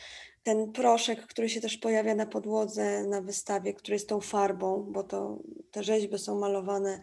Ten 0.43 0.71
proszek, 0.71 1.27
który 1.27 1.49
się 1.49 1.61
też 1.61 1.77
pojawia 1.77 2.15
na 2.15 2.25
podłodze 2.25 3.03
na 3.03 3.21
wystawie, 3.21 3.73
który 3.73 3.95
jest 3.95 4.09
tą 4.09 4.21
farbą, 4.21 4.87
bo 4.91 5.03
to 5.03 5.39
te 5.71 5.83
rzeźby 5.83 6.19
są 6.19 6.39
malowane 6.39 7.01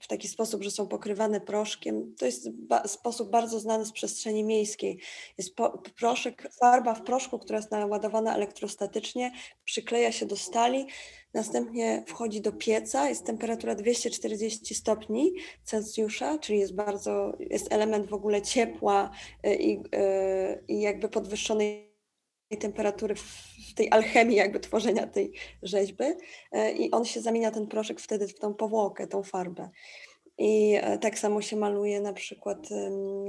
w 0.00 0.08
taki 0.08 0.28
sposób, 0.28 0.62
że 0.62 0.70
są 0.70 0.86
pokrywane 0.86 1.40
proszkiem. 1.40 2.14
To 2.18 2.26
jest 2.26 2.50
ba 2.50 2.88
sposób 2.88 3.30
bardzo 3.30 3.60
znany 3.60 3.86
z 3.86 3.92
przestrzeni 3.92 4.44
miejskiej. 4.44 4.98
Jest 5.38 5.54
proszek, 5.96 6.48
farba 6.60 6.94
w 6.94 7.02
proszku, 7.02 7.38
która 7.38 7.58
jest 7.58 7.70
naładowana 7.70 8.34
elektrostatycznie, 8.34 9.32
przykleja 9.64 10.12
się 10.12 10.26
do 10.26 10.36
stali, 10.36 10.86
następnie 11.34 12.04
wchodzi 12.06 12.40
do 12.40 12.52
pieca, 12.52 13.08
jest 13.08 13.26
temperatura 13.26 13.74
240 13.74 14.74
stopni 14.74 15.32
Celsjusza, 15.64 16.38
czyli 16.38 16.58
jest 16.58 16.74
bardzo, 16.74 17.32
jest 17.40 17.72
element 17.72 18.06
w 18.06 18.14
ogóle 18.14 18.42
ciepła 18.42 19.10
y, 19.46 19.54
i, 19.54 19.76
y, 19.76 20.64
i 20.68 20.80
jakby 20.80 21.08
podwyższonej 21.08 21.91
temperatury, 22.56 23.14
w 23.14 23.74
tej 23.74 23.90
alchemii 23.90 24.36
jakby 24.36 24.60
tworzenia 24.60 25.06
tej 25.06 25.32
rzeźby 25.62 26.04
e, 26.52 26.72
i 26.72 26.90
on 26.90 27.04
się 27.04 27.20
zamienia 27.20 27.50
ten 27.50 27.66
proszek 27.66 28.00
wtedy 28.00 28.28
w 28.28 28.38
tą 28.38 28.54
powłokę, 28.54 29.06
tą 29.06 29.22
farbę. 29.22 29.70
I 30.38 30.78
e, 30.80 30.98
tak 30.98 31.18
samo 31.18 31.42
się 31.42 31.56
maluje 31.56 32.00
na 32.00 32.12
przykład 32.12 32.68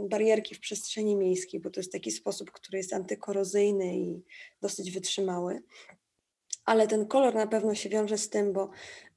barierki 0.09 0.55
w 0.55 0.59
przestrzeni 0.59 1.15
miejskiej, 1.15 1.59
bo 1.59 1.69
to 1.69 1.79
jest 1.79 1.91
taki 1.91 2.11
sposób, 2.11 2.51
który 2.51 2.77
jest 2.77 2.93
antykorozyjny 2.93 3.97
i 3.97 4.23
dosyć 4.61 4.91
wytrzymały. 4.91 5.63
Ale 6.65 6.87
ten 6.87 7.07
kolor 7.07 7.35
na 7.35 7.47
pewno 7.47 7.75
się 7.75 7.89
wiąże 7.89 8.17
z 8.17 8.29
tym, 8.29 8.53
bo 8.53 8.69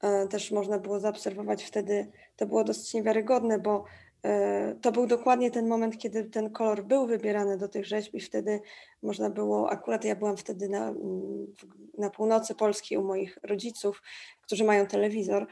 e, 0.02 0.28
też 0.28 0.50
można 0.50 0.78
było 0.78 1.00
zaobserwować 1.00 1.64
wtedy, 1.64 2.12
to 2.36 2.46
było 2.46 2.64
dosyć 2.64 2.94
niewiarygodne, 2.94 3.58
bo 3.58 3.84
to 4.82 4.92
był 4.92 5.06
dokładnie 5.06 5.50
ten 5.50 5.68
moment, 5.68 5.98
kiedy 5.98 6.24
ten 6.24 6.50
kolor 6.50 6.84
był 6.84 7.06
wybierany 7.06 7.58
do 7.58 7.68
tych 7.68 7.86
rzeźb 7.86 8.14
i 8.14 8.20
wtedy 8.20 8.60
można 9.02 9.30
było, 9.30 9.70
akurat 9.70 10.04
ja 10.04 10.16
byłam 10.16 10.36
wtedy 10.36 10.68
na, 10.68 10.94
na 11.98 12.10
północy 12.10 12.54
Polski 12.54 12.96
u 12.96 13.04
moich 13.04 13.38
rodziców, 13.42 14.02
którzy 14.42 14.64
mają 14.64 14.86
telewizor 14.86 15.46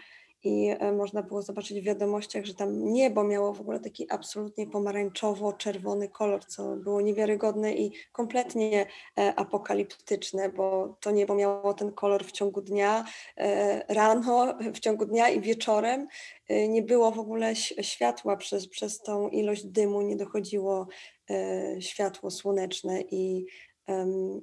i 0.45 0.69
e, 0.79 0.93
można 0.93 1.23
było 1.23 1.43
zobaczyć 1.43 1.81
w 1.81 1.85
wiadomościach, 1.85 2.45
że 2.45 2.55
tam 2.55 2.93
niebo 2.93 3.25
miało 3.25 3.53
w 3.53 3.61
ogóle 3.61 3.81
taki 3.81 4.07
absolutnie 4.11 4.67
pomarańczowo-czerwony 4.67 6.09
kolor, 6.09 6.45
co 6.45 6.77
było 6.77 7.01
niewiarygodne 7.01 7.75
i 7.75 7.93
kompletnie 8.13 8.87
e, 9.19 9.35
apokaliptyczne, 9.35 10.49
bo 10.49 10.97
to 11.01 11.11
niebo 11.11 11.35
miało 11.35 11.75
ten 11.75 11.93
kolor 11.93 12.25
w 12.25 12.33
ciągu 12.33 12.63
dnia, 12.63 13.05
e, 13.37 13.95
rano, 13.95 14.55
w 14.75 14.81
ciągu 14.81 15.07
dnia 15.07 15.29
i 15.29 15.41
wieczorem. 15.41 16.09
Nie 16.69 16.83
było 16.83 17.11
w 17.11 17.19
ogóle 17.19 17.57
światła 17.57 18.37
przez, 18.37 18.69
przez 18.69 18.99
tą 19.01 19.29
ilość 19.29 19.65
dymu, 19.65 20.03
nie 20.03 20.17
dochodziło 20.17 20.87
światło 21.81 22.31
słoneczne 22.31 23.01
i 23.01 23.47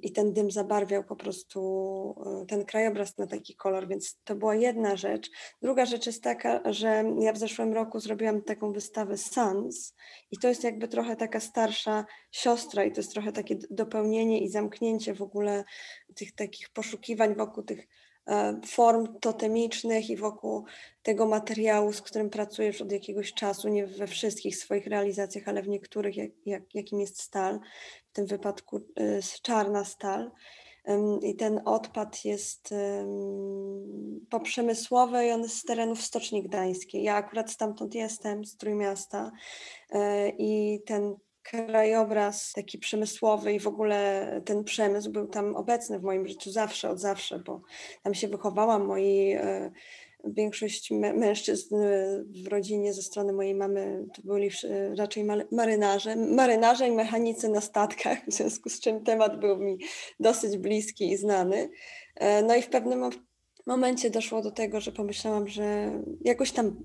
i 0.02 0.12
ten 0.12 0.32
dym 0.32 0.50
zabarwiał 0.50 1.04
po 1.04 1.16
prostu 1.16 2.14
e, 2.42 2.46
ten 2.46 2.64
krajobraz 2.64 3.18
na 3.18 3.26
taki 3.26 3.56
kolor, 3.56 3.88
więc 3.88 4.20
to 4.24 4.34
była 4.34 4.54
jedna 4.54 4.96
rzecz. 4.96 5.30
Druga 5.62 5.86
rzecz 5.86 6.06
jest 6.06 6.22
taka, 6.22 6.72
że 6.72 7.04
ja 7.20 7.32
w 7.32 7.38
zeszłym 7.38 7.72
roku 7.72 8.00
zrobiłam 8.00 8.42
taką 8.42 8.72
wystawę 8.72 9.16
Sans 9.16 9.94
i 10.30 10.38
to 10.38 10.48
jest 10.48 10.64
jakby 10.64 10.88
trochę 10.88 11.16
taka 11.16 11.40
starsza 11.40 12.04
siostra 12.30 12.84
i 12.84 12.92
to 12.92 13.00
jest 13.00 13.12
trochę 13.12 13.32
takie 13.32 13.56
dopełnienie 13.70 14.44
i 14.44 14.48
zamknięcie 14.48 15.14
w 15.14 15.22
ogóle 15.22 15.64
tych 16.14 16.34
takich 16.34 16.70
poszukiwań 16.70 17.34
wokół 17.34 17.64
tych 17.64 17.88
form 18.66 19.18
totemicznych 19.20 20.10
i 20.10 20.16
wokół 20.16 20.64
tego 21.02 21.26
materiału, 21.26 21.92
z 21.92 22.02
którym 22.02 22.30
pracuję 22.30 22.68
już 22.68 22.82
od 22.82 22.92
jakiegoś 22.92 23.32
czasu, 23.32 23.68
nie 23.68 23.86
we 23.86 24.06
wszystkich 24.06 24.56
swoich 24.56 24.86
realizacjach, 24.86 25.48
ale 25.48 25.62
w 25.62 25.68
niektórych, 25.68 26.16
jak, 26.16 26.30
jak, 26.46 26.74
jakim 26.74 27.00
jest 27.00 27.22
stal, 27.22 27.60
w 28.10 28.12
tym 28.12 28.26
wypadku 28.26 28.76
y, 28.76 29.20
czarna 29.42 29.84
stal. 29.84 30.30
I 31.22 31.36
ten 31.36 31.60
odpad 31.64 32.24
jest 32.24 32.74
poprzemysłowy 34.30 35.26
i 35.26 35.30
on 35.30 35.42
jest 35.42 35.56
z 35.56 35.64
terenów 35.64 36.02
Stoczni 36.02 36.42
Gdańskiej. 36.42 37.02
Ja 37.02 37.14
akurat 37.14 37.50
stamtąd 37.50 37.94
jestem, 37.94 38.44
z 38.44 38.56
Trójmiasta 38.56 39.32
e, 39.90 40.28
i 40.28 40.82
ten 40.86 41.16
krajobraz 41.42 42.52
taki 42.52 42.78
przemysłowy 42.78 43.52
i 43.52 43.60
w 43.60 43.66
ogóle 43.66 44.40
ten 44.44 44.64
przemysł 44.64 45.10
był 45.10 45.26
tam 45.26 45.56
obecny 45.56 45.98
w 45.98 46.02
moim 46.02 46.28
życiu 46.28 46.50
zawsze, 46.50 46.90
od 46.90 47.00
zawsze, 47.00 47.38
bo 47.38 47.62
tam 48.02 48.14
się 48.14 48.28
wychowałam. 48.28 48.86
Moi, 48.86 49.32
e, 49.32 49.72
większość 50.24 50.90
mężczyzn 50.90 51.76
w 52.44 52.48
rodzinie 52.48 52.94
ze 52.94 53.02
strony 53.02 53.32
mojej 53.32 53.54
mamy 53.54 54.06
to 54.14 54.22
byli 54.24 54.50
raczej 54.98 55.24
marynarze, 55.52 56.16
marynarze 56.16 56.88
i 56.88 56.92
mechanicy 56.92 57.48
na 57.48 57.60
statkach, 57.60 58.18
w 58.28 58.32
związku 58.32 58.68
z 58.68 58.80
czym 58.80 59.04
temat 59.04 59.40
był 59.40 59.58
mi 59.58 59.78
dosyć 60.20 60.58
bliski 60.58 61.10
i 61.10 61.16
znany. 61.16 61.70
E, 62.16 62.42
no 62.42 62.54
i 62.56 62.62
w 62.62 62.68
pewnym 62.68 63.10
momencie 63.66 64.10
doszło 64.10 64.42
do 64.42 64.50
tego, 64.50 64.80
że 64.80 64.92
pomyślałam, 64.92 65.48
że 65.48 65.92
jakoś 66.24 66.52
tam 66.52 66.82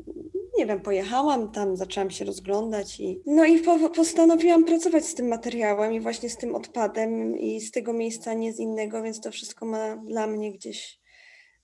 nie 0.58 0.66
wiem, 0.66 0.82
pojechałam 0.82 1.52
tam, 1.52 1.78
zaczęłam 1.78 2.12
się 2.12 2.26
rozglądać 2.26 3.00
i 3.00 3.22
no 3.26 3.46
i 3.46 3.60
po, 3.60 3.90
postanowiłam 3.90 4.66
pracować 4.66 5.06
z 5.06 5.16
tym 5.16 5.28
materiałem 5.28 5.94
i 5.94 6.00
właśnie 6.00 6.30
z 6.30 6.38
tym 6.38 6.56
odpadem 6.56 7.38
i 7.38 7.62
z 7.62 7.72
tego 7.72 7.94
miejsca, 7.94 8.34
nie 8.34 8.54
z 8.54 8.60
innego, 8.60 9.04
więc 9.04 9.22
to 9.22 9.32
wszystko 9.32 9.66
ma 9.66 9.98
dla 9.98 10.28
mnie 10.28 10.52
gdzieś 10.52 11.00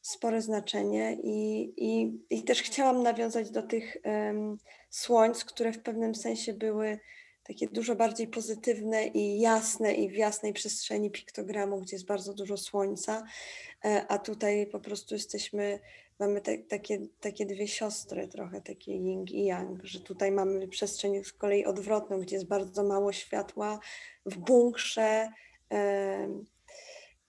spore 0.01 0.41
znaczenie 0.41 1.17
i, 1.23 1.73
i, 1.77 2.19
i 2.29 2.43
też 2.43 2.61
chciałam 2.61 3.03
nawiązać 3.03 3.51
do 3.51 3.63
tych 3.63 3.97
um, 4.05 4.57
słońc, 4.89 5.45
które 5.45 5.73
w 5.73 5.79
pewnym 5.79 6.15
sensie 6.15 6.53
były 6.53 6.99
takie 7.43 7.67
dużo 7.67 7.95
bardziej 7.95 8.27
pozytywne 8.27 9.07
i 9.07 9.39
jasne 9.39 9.93
i 9.93 10.09
w 10.09 10.15
jasnej 10.15 10.53
przestrzeni 10.53 11.11
piktogramu, 11.11 11.81
gdzie 11.81 11.95
jest 11.95 12.05
bardzo 12.05 12.33
dużo 12.33 12.57
słońca, 12.57 13.23
e, 13.85 14.05
a 14.07 14.17
tutaj 14.17 14.67
po 14.67 14.79
prostu 14.79 15.15
jesteśmy 15.15 15.79
mamy 16.19 16.41
te, 16.41 16.57
takie, 16.57 16.99
takie 17.19 17.45
dwie 17.45 17.67
siostry, 17.67 18.27
trochę 18.27 18.61
takie 18.61 18.91
yin 18.91 19.25
i 19.31 19.45
yang, 19.45 19.85
że 19.85 19.99
tutaj 19.99 20.31
mamy 20.31 20.67
przestrzeń 20.67 21.23
z 21.23 21.33
kolei 21.33 21.65
odwrotną, 21.65 22.19
gdzie 22.19 22.35
jest 22.35 22.47
bardzo 22.47 22.83
mało 22.83 23.11
światła 23.11 23.79
w 24.25 24.37
bunkrze. 24.37 25.29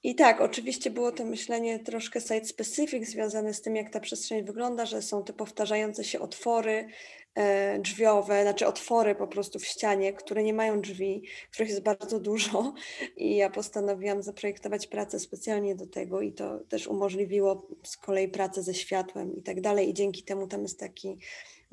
I 0.04 0.14
tak, 0.14 0.40
oczywiście 0.40 0.90
było 0.90 1.12
to 1.12 1.25
myślenie 1.25 1.78
troszkę 1.78 2.20
site-specific 2.20 3.04
związane 3.04 3.54
z 3.54 3.62
tym, 3.62 3.76
jak 3.76 3.90
ta 3.90 4.00
przestrzeń 4.00 4.44
wygląda, 4.44 4.87
że 4.87 5.02
są 5.02 5.25
te 5.25 5.32
powtarzające 5.32 6.04
się 6.04 6.20
otwory, 6.20 6.88
E, 7.34 7.78
drzwiowe, 7.78 8.42
znaczy 8.42 8.66
otwory 8.66 9.14
po 9.14 9.26
prostu 9.26 9.58
w 9.58 9.66
ścianie, 9.66 10.12
które 10.12 10.42
nie 10.42 10.54
mają 10.54 10.80
drzwi, 10.80 11.23
których 11.50 11.68
jest 11.68 11.82
bardzo 11.82 12.20
dużo. 12.20 12.75
I 13.16 13.37
ja 13.37 13.50
postanowiłam 13.50 14.23
zaprojektować 14.23 14.87
pracę 14.87 15.20
specjalnie 15.20 15.75
do 15.75 15.87
tego 15.87 16.20
i 16.20 16.32
to 16.32 16.58
też 16.58 16.87
umożliwiło 16.87 17.68
z 17.82 17.96
kolei 17.96 18.28
pracę 18.28 18.62
ze 18.62 18.75
światłem 18.75 19.37
i 19.37 19.42
tak 19.42 19.61
dalej. 19.61 19.88
I 19.88 19.94
dzięki 19.94 20.23
temu 20.23 20.46
tam 20.46 20.62
jest 20.62 20.80
taki 20.80 21.18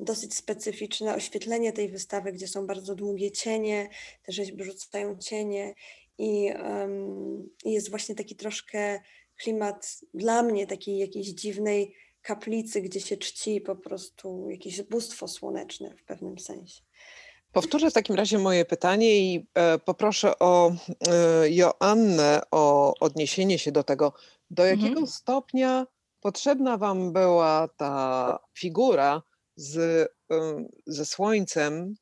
dosyć 0.00 0.34
specyficzne 0.34 1.14
oświetlenie 1.14 1.72
tej 1.72 1.88
wystawy, 1.88 2.32
gdzie 2.32 2.48
są 2.48 2.66
bardzo 2.66 2.94
długie 2.94 3.30
cienie, 3.30 3.88
te 4.22 4.32
rzeźby 4.32 4.64
rzucają 4.64 5.18
cienie 5.18 5.74
i 6.18 6.52
um, 6.62 7.48
jest 7.64 7.90
właśnie 7.90 8.14
taki 8.14 8.36
troszkę 8.36 9.00
klimat 9.36 10.00
dla 10.14 10.42
mnie 10.42 10.66
takiej 10.66 10.98
jakiejś 10.98 11.28
dziwnej 11.28 11.94
kaplicy, 12.22 12.80
gdzie 12.82 13.00
się 13.00 13.16
czci 13.16 13.60
po 13.60 13.76
prostu 13.76 14.50
jakieś 14.50 14.82
bóstwo 14.82 15.28
słoneczne 15.28 15.94
w 15.96 16.04
pewnym 16.04 16.38
sensie. 16.38 16.82
Powtórzę 17.52 17.90
w 17.90 17.94
takim 17.94 18.16
razie 18.16 18.38
moje 18.38 18.64
pytanie 18.64 19.18
i 19.18 19.46
e, 19.54 19.78
poproszę 19.78 20.38
o 20.38 20.70
e, 20.70 21.50
Joannę 21.50 22.40
o 22.50 22.94
odniesienie 23.00 23.58
się 23.58 23.72
do 23.72 23.84
tego, 23.84 24.12
do 24.50 24.64
jakiego 24.64 24.88
mhm. 24.88 25.06
stopnia 25.06 25.86
potrzebna 26.20 26.76
Wam 26.76 27.12
była 27.12 27.68
ta 27.76 28.38
figura 28.58 29.22
z, 29.56 29.78
e, 30.30 30.64
ze 30.86 31.04
słońcem 31.04 31.94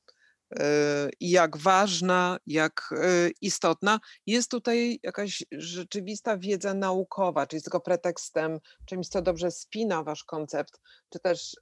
i 1.21 1.31
jak 1.31 1.57
ważna, 1.57 2.39
jak 2.47 2.95
istotna. 3.41 4.01
Jest 4.27 4.51
tutaj 4.51 5.01
jakaś 5.03 5.45
rzeczywista 5.53 6.39
wiedza 6.39 6.75
naukowa, 6.75 7.47
czy 7.47 7.57
jest 7.57 7.65
tylko 7.65 7.81
pretekstem, 7.81 8.59
czymś, 8.87 9.09
co 9.09 9.23
dobrze 9.23 9.51
spina 9.51 10.03
wasz 10.03 10.25
koncept, 10.25 10.81
czy 11.13 11.19
też 11.19 11.57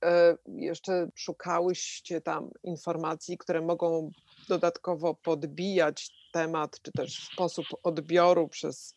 jeszcze 0.47 1.09
szukałyście 1.15 2.21
tam 2.21 2.51
informacji, 2.63 3.39
które 3.39 3.61
mogą 3.61 4.11
dodatkowo 4.49 5.15
podbijać 5.15 6.11
temat, 6.33 6.83
czy 6.83 6.93
też 6.93 7.29
sposób 7.33 7.67
odbioru 7.83 8.49
przez 8.49 8.95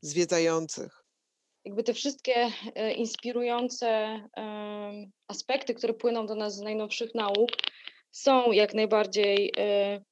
zwiedzających? 0.00 1.04
Jakby 1.64 1.82
te 1.82 1.94
wszystkie 1.94 2.50
inspirujące 2.96 4.20
aspekty, 5.28 5.74
które 5.74 5.94
płyną 5.94 6.26
do 6.26 6.34
nas 6.34 6.56
z 6.56 6.60
najnowszych 6.60 7.14
nauk, 7.14 7.50
są 8.12 8.52
jak 8.52 8.74
najbardziej 8.74 9.52
y, 9.58 10.04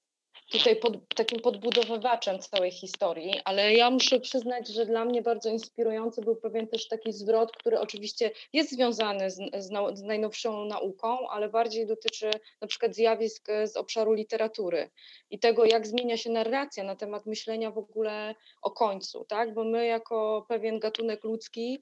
tutaj 0.50 0.76
pod, 0.76 1.14
takim 1.16 1.40
podbudowywaczem 1.40 2.38
całej 2.38 2.70
historii, 2.70 3.40
ale 3.44 3.74
ja 3.74 3.90
muszę 3.90 4.20
przyznać, 4.20 4.68
że 4.68 4.86
dla 4.86 5.04
mnie 5.04 5.22
bardzo 5.22 5.50
inspirujący 5.50 6.20
był 6.22 6.36
pewien 6.36 6.68
też 6.68 6.88
taki 6.88 7.12
zwrot, 7.12 7.52
który 7.52 7.80
oczywiście 7.80 8.30
jest 8.52 8.70
związany 8.72 9.30
z, 9.30 9.36
z, 9.36 9.98
z 9.98 10.02
najnowszą 10.02 10.64
nauką, 10.64 11.28
ale 11.28 11.48
bardziej 11.48 11.86
dotyczy 11.86 12.30
na 12.60 12.66
przykład 12.66 12.94
zjawisk 12.94 13.48
z 13.64 13.76
obszaru 13.76 14.12
literatury 14.12 14.90
i 15.30 15.38
tego, 15.38 15.64
jak 15.64 15.86
zmienia 15.86 16.16
się 16.16 16.30
narracja 16.30 16.84
na 16.84 16.96
temat 16.96 17.26
myślenia 17.26 17.70
w 17.70 17.78
ogóle 17.78 18.34
o 18.62 18.70
końcu, 18.70 19.24
tak? 19.24 19.54
Bo 19.54 19.64
my 19.64 19.86
jako 19.86 20.44
pewien 20.48 20.78
gatunek 20.78 21.24
ludzki 21.24 21.80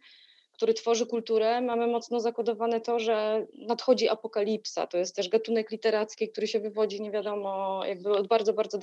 który 0.58 0.74
tworzy 0.74 1.06
kulturę, 1.06 1.60
mamy 1.60 1.86
mocno 1.86 2.20
zakodowane 2.20 2.80
to, 2.80 2.98
że 2.98 3.46
nadchodzi 3.54 4.08
apokalipsa. 4.08 4.86
To 4.86 4.98
jest 4.98 5.16
też 5.16 5.28
gatunek 5.28 5.70
literacki, 5.70 6.28
który 6.28 6.46
się 6.46 6.60
wywodzi 6.60 7.02
nie 7.02 7.10
wiadomo, 7.10 7.80
jakby 7.86 8.10
od 8.10 8.26
bardzo, 8.26 8.52
bardzo 8.52 8.78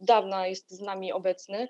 dawna, 0.00 0.46
jest 0.46 0.70
z 0.70 0.80
nami 0.80 1.12
obecny. 1.12 1.68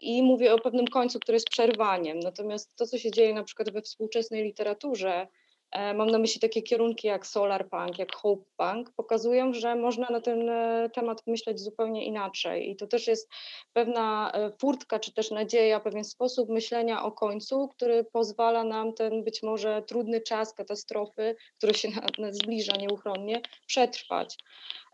I 0.00 0.22
mówię 0.22 0.54
o 0.54 0.58
pewnym 0.58 0.86
końcu, 0.86 1.20
który 1.20 1.36
jest 1.36 1.50
przerwaniem. 1.50 2.20
Natomiast 2.20 2.76
to, 2.76 2.86
co 2.86 2.98
się 2.98 3.10
dzieje 3.10 3.34
na 3.34 3.44
przykład 3.44 3.70
we 3.70 3.82
współczesnej 3.82 4.44
literaturze, 4.44 5.26
mam 5.72 6.10
na 6.10 6.18
myśli 6.18 6.40
takie 6.40 6.62
kierunki 6.62 7.06
jak 7.06 7.26
Solar 7.26 7.68
Punk, 7.68 7.98
jak 7.98 8.14
Hope 8.14 8.44
Punk, 8.56 8.90
pokazują, 8.96 9.52
że 9.52 9.76
można 9.76 10.10
na 10.10 10.20
ten 10.20 10.48
e, 10.48 10.90
temat 10.94 11.26
myśleć 11.26 11.60
zupełnie 11.60 12.04
inaczej. 12.06 12.70
I 12.70 12.76
to 12.76 12.86
też 12.86 13.06
jest 13.06 13.30
pewna 13.72 14.32
e, 14.32 14.50
furtka, 14.60 14.98
czy 14.98 15.14
też 15.14 15.30
nadzieja, 15.30 15.80
pewien 15.80 16.04
sposób 16.04 16.48
myślenia 16.48 17.02
o 17.02 17.12
końcu, 17.12 17.68
który 17.68 18.04
pozwala 18.04 18.64
nam 18.64 18.92
ten 18.94 19.24
być 19.24 19.42
może 19.42 19.82
trudny 19.82 20.20
czas 20.20 20.54
katastrofy, 20.54 21.36
który 21.58 21.74
się 21.74 21.88
zbliża 22.42 22.76
nieuchronnie, 22.76 23.40
przetrwać. 23.66 24.36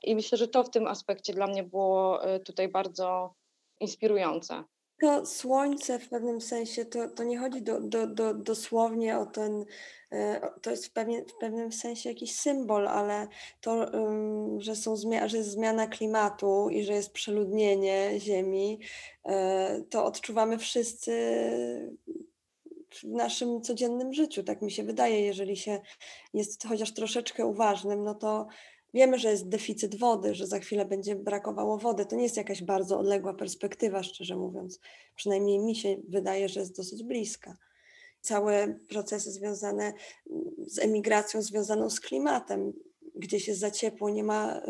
I 0.03 0.15
myślę, 0.15 0.39
że 0.39 0.49
to 0.49 0.65
w 0.65 0.71
tym 0.71 0.87
aspekcie 0.87 1.33
dla 1.33 1.47
mnie 1.47 1.63
było 1.63 2.21
tutaj 2.45 2.69
bardzo 2.69 3.35
inspirujące. 3.81 4.65
To 5.01 5.27
słońce 5.27 5.99
w 5.99 6.09
pewnym 6.09 6.41
sensie, 6.41 6.85
to, 6.85 7.09
to 7.09 7.25
nie 7.25 7.39
chodzi 7.39 7.63
do, 7.63 7.81
do, 7.81 8.07
do, 8.07 8.35
dosłownie 8.35 9.19
o 9.19 9.27
ten, 9.27 9.65
e, 10.13 10.51
to 10.63 10.71
jest 10.71 10.87
w, 10.87 10.93
pewnie, 10.93 11.25
w 11.25 11.35
pewnym 11.41 11.73
sensie 11.73 12.09
jakiś 12.09 12.35
symbol, 12.35 12.89
ale 12.89 13.29
to, 13.61 13.87
że, 14.59 14.77
są 14.77 14.97
że 15.27 15.37
jest 15.37 15.51
zmiana 15.51 15.87
klimatu 15.87 16.69
i 16.71 16.83
że 16.83 16.93
jest 16.93 17.13
przeludnienie 17.13 18.21
Ziemi, 18.21 18.81
e, 19.25 19.83
to 19.91 20.05
odczuwamy 20.05 20.59
wszyscy 20.59 21.13
w 22.91 23.05
naszym 23.05 23.63
codziennym 23.63 24.13
życiu, 24.13 24.43
tak 24.43 24.63
mi 24.63 24.71
się 24.71 24.83
wydaje, 24.83 25.21
jeżeli 25.21 25.57
się 25.57 25.81
jest 26.35 26.67
chociaż 26.67 26.95
troszeczkę 26.95 27.47
uważnym, 27.47 28.05
no 28.05 28.15
to 28.15 28.49
Wiemy, 28.95 29.19
że 29.19 29.31
jest 29.31 29.49
deficyt 29.49 29.99
wody, 29.99 30.35
że 30.35 30.47
za 30.47 30.59
chwilę 30.59 30.85
będzie 30.85 31.17
brakowało 31.17 31.79
wody. 31.79 32.07
To 32.07 32.17
nie 32.17 32.23
jest 32.23 32.37
jakaś 32.37 32.63
bardzo 32.63 32.99
odległa 32.99 33.35
perspektywa, 33.35 34.03
szczerze 34.03 34.37
mówiąc. 34.37 34.81
Przynajmniej 35.17 35.59
mi 35.59 35.77
się 35.77 35.97
wydaje, 36.09 36.49
że 36.49 36.61
jest 36.61 36.77
dosyć 36.77 37.05
bliska. 37.05 37.57
Całe 38.21 38.75
procesy 38.89 39.33
związane 39.33 39.93
z 40.67 40.79
emigracją, 40.79 41.43
związaną 41.43 41.91
z 41.91 42.01
klimatem, 42.01 42.73
gdzieś 43.19 43.49
jest 43.49 43.61
za 43.61 43.71
ciepło, 43.71 44.11
nie 44.11 44.25
ma 44.25 44.59
y, 44.59 44.63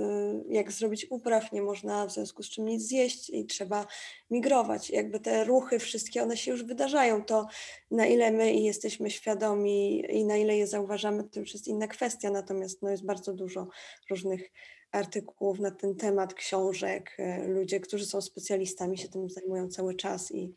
jak 0.49 0.73
zrobić 0.73 1.07
upraw, 1.11 1.53
nie 1.53 1.63
można 1.63 2.07
w 2.07 2.13
związku 2.13 2.43
z 2.43 2.51
czym 2.51 2.65
nic 2.65 2.83
zjeść 2.83 3.31
i 3.31 3.47
trzeba 3.47 3.87
migrować. 4.31 4.91
Jakby 4.91 5.21
te 5.21 5.45
ruchy 5.45 5.79
wszystkie, 5.79 6.23
one 6.23 6.37
się 6.37 6.51
już 6.51 6.65
wydarzają. 6.65 7.25
To 7.25 7.47
na 7.91 8.07
ile 8.07 8.31
my 8.31 8.55
jesteśmy 8.55 9.11
świadomi 9.11 10.05
i 10.11 10.25
na 10.25 10.37
ile 10.37 10.57
je 10.57 10.67
zauważamy, 10.67 11.25
to 11.25 11.41
już 11.41 11.53
jest 11.55 11.69
inna 11.69 11.89
kwestia, 11.89 12.31
natomiast 12.31 12.83
no, 12.83 12.91
jest 12.91 13.05
bardzo 13.05 13.33
dużo 13.33 13.69
różnych 14.11 14.51
artykułów 14.93 15.59
na 15.59 15.71
ten 15.71 15.97
temat, 15.97 16.35
książek, 16.35 17.17
y, 17.19 17.49
ludzie, 17.49 17.81
którzy 17.81 18.07
są 18.07 18.21
specjalistami 18.21 18.99
się 18.99 19.09
tym 19.09 19.31
zajmują 19.31 19.69
cały 19.69 19.95
czas 19.95 20.33
i 20.35 20.55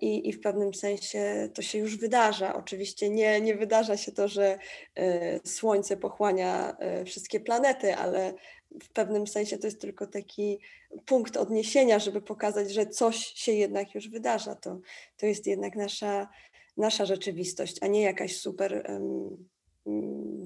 I, 0.00 0.28
I 0.28 0.32
w 0.32 0.40
pewnym 0.40 0.74
sensie 0.74 1.48
to 1.54 1.62
się 1.62 1.78
już 1.78 1.96
wydarza. 1.96 2.54
Oczywiście 2.54 3.10
nie, 3.10 3.40
nie 3.40 3.54
wydarza 3.54 3.96
się 3.96 4.12
to, 4.12 4.28
że 4.28 4.58
e, 4.94 5.40
Słońce 5.48 5.96
pochłania 5.96 6.76
e, 6.78 7.04
wszystkie 7.04 7.40
planety, 7.40 7.96
ale 7.96 8.34
w 8.82 8.88
pewnym 8.88 9.26
sensie 9.26 9.58
to 9.58 9.66
jest 9.66 9.80
tylko 9.80 10.06
taki 10.06 10.58
punkt 11.06 11.36
odniesienia, 11.36 11.98
żeby 11.98 12.22
pokazać, 12.22 12.72
że 12.72 12.86
coś 12.86 13.16
się 13.16 13.52
jednak 13.52 13.94
już 13.94 14.08
wydarza. 14.08 14.54
To, 14.54 14.80
to 15.16 15.26
jest 15.26 15.46
jednak 15.46 15.76
nasza, 15.76 16.28
nasza 16.76 17.06
rzeczywistość, 17.06 17.76
a 17.80 17.86
nie 17.86 18.02
jakaś 18.02 18.36
super 18.36 18.86
um, 18.88 19.48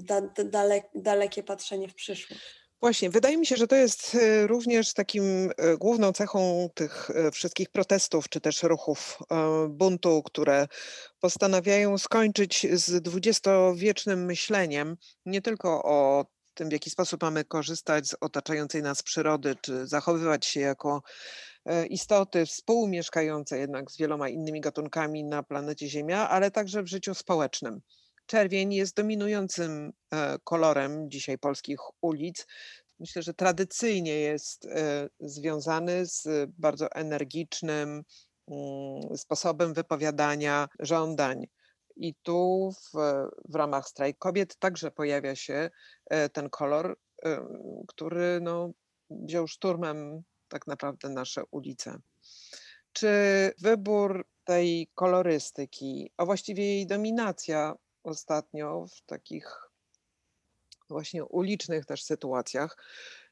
da, 0.04 0.20
dalek, 0.44 0.84
dalekie 0.94 1.42
patrzenie 1.42 1.88
w 1.88 1.94
przyszłość. 1.94 2.63
Właśnie, 2.80 3.10
wydaje 3.10 3.36
mi 3.36 3.46
się, 3.46 3.56
że 3.56 3.66
to 3.66 3.76
jest 3.76 4.14
e, 4.14 4.46
również 4.46 4.92
takim 4.92 5.50
e, 5.56 5.76
główną 5.76 6.12
cechą 6.12 6.68
tych 6.74 7.10
e, 7.10 7.30
wszystkich 7.30 7.70
protestów, 7.70 8.28
czy 8.28 8.40
też 8.40 8.62
ruchów 8.62 9.18
buntu, 9.68 10.22
które 10.22 10.66
postanawiają 11.20 11.98
skończyć 11.98 12.66
z 12.72 13.02
dwudziestowiecznym 13.02 14.24
myśleniem, 14.24 14.96
nie 15.26 15.42
tylko 15.42 15.82
o 15.84 16.24
tym, 16.54 16.68
w 16.68 16.72
jaki 16.72 16.90
sposób 16.90 17.22
mamy 17.22 17.44
korzystać 17.44 18.08
z 18.08 18.16
otaczającej 18.20 18.82
nas 18.82 19.02
przyrody, 19.02 19.54
czy 19.62 19.86
zachowywać 19.86 20.46
się 20.46 20.60
jako 20.60 21.02
istoty 21.90 22.46
współmieszkające 22.46 23.58
jednak 23.58 23.90
z 23.90 23.98
wieloma 23.98 24.28
innymi 24.28 24.60
gatunkami 24.60 25.24
na 25.24 25.42
planecie 25.42 25.88
Ziemia, 25.88 26.28
ale 26.28 26.50
także 26.50 26.82
w 26.82 26.88
życiu 26.88 27.14
społecznym. 27.14 27.80
Czerwień 28.26 28.74
jest 28.74 28.96
dominującym 28.96 29.92
e, 30.12 30.38
kolorem 30.44 31.10
dzisiaj 31.10 31.38
polskich 31.38 31.78
ulic. 32.00 32.46
Myślę, 33.00 33.22
że 33.22 33.34
tradycyjnie 33.34 34.20
jest 34.20 34.64
e, 34.64 35.08
związany 35.20 36.06
z 36.06 36.28
bardzo 36.58 36.92
energicznym 36.92 38.02
mm, 38.48 39.16
sposobem 39.16 39.74
wypowiadania 39.74 40.68
żądań. 40.80 41.46
I 41.96 42.14
tu 42.22 42.70
w, 42.72 42.98
w 43.44 43.54
ramach 43.54 43.88
strajk 43.88 44.18
kobiet 44.18 44.56
także 44.58 44.90
pojawia 44.90 45.36
się 45.36 45.70
e, 46.06 46.28
ten 46.28 46.50
kolor, 46.50 46.96
który 47.88 48.40
no, 48.42 48.70
wziął 49.10 49.48
szturmem 49.48 50.22
tak 50.48 50.66
naprawdę 50.66 51.08
nasze 51.08 51.42
ulice. 51.50 51.98
Czy 52.92 53.08
wybór 53.58 54.26
tej 54.44 54.88
kolorystyki, 54.94 56.10
a 56.16 56.24
właściwie 56.24 56.64
jej 56.64 56.86
dominacja 56.86 57.74
ostatnio 58.04 58.86
w 58.86 59.00
takich 59.00 59.70
właśnie 60.88 61.24
ulicznych 61.24 61.86
też 61.86 62.02
sytuacjach. 62.02 62.76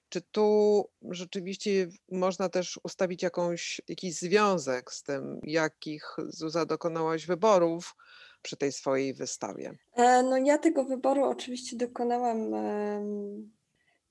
Czy 0.09 0.21
tu 0.21 0.85
rzeczywiście 1.11 1.89
można 2.11 2.49
też 2.49 2.81
ustawić 2.83 3.23
jakąś, 3.23 3.81
jakiś 3.89 4.15
związek 4.15 4.93
z 4.93 5.03
tym, 5.03 5.41
jakich 5.43 6.17
Zuza 6.29 6.67
dokonałaś 6.67 7.27
wyborów 7.27 7.97
przy 8.43 8.57
tej 8.57 8.73
swojej 8.73 9.15
wystawie? 9.15 9.79
E, 9.95 10.23
no 10.23 10.37
ja 10.37 10.59
tego 10.59 10.85
wyboru 10.85 11.25
oczywiście 11.25 11.77
dokonałam 11.77 12.55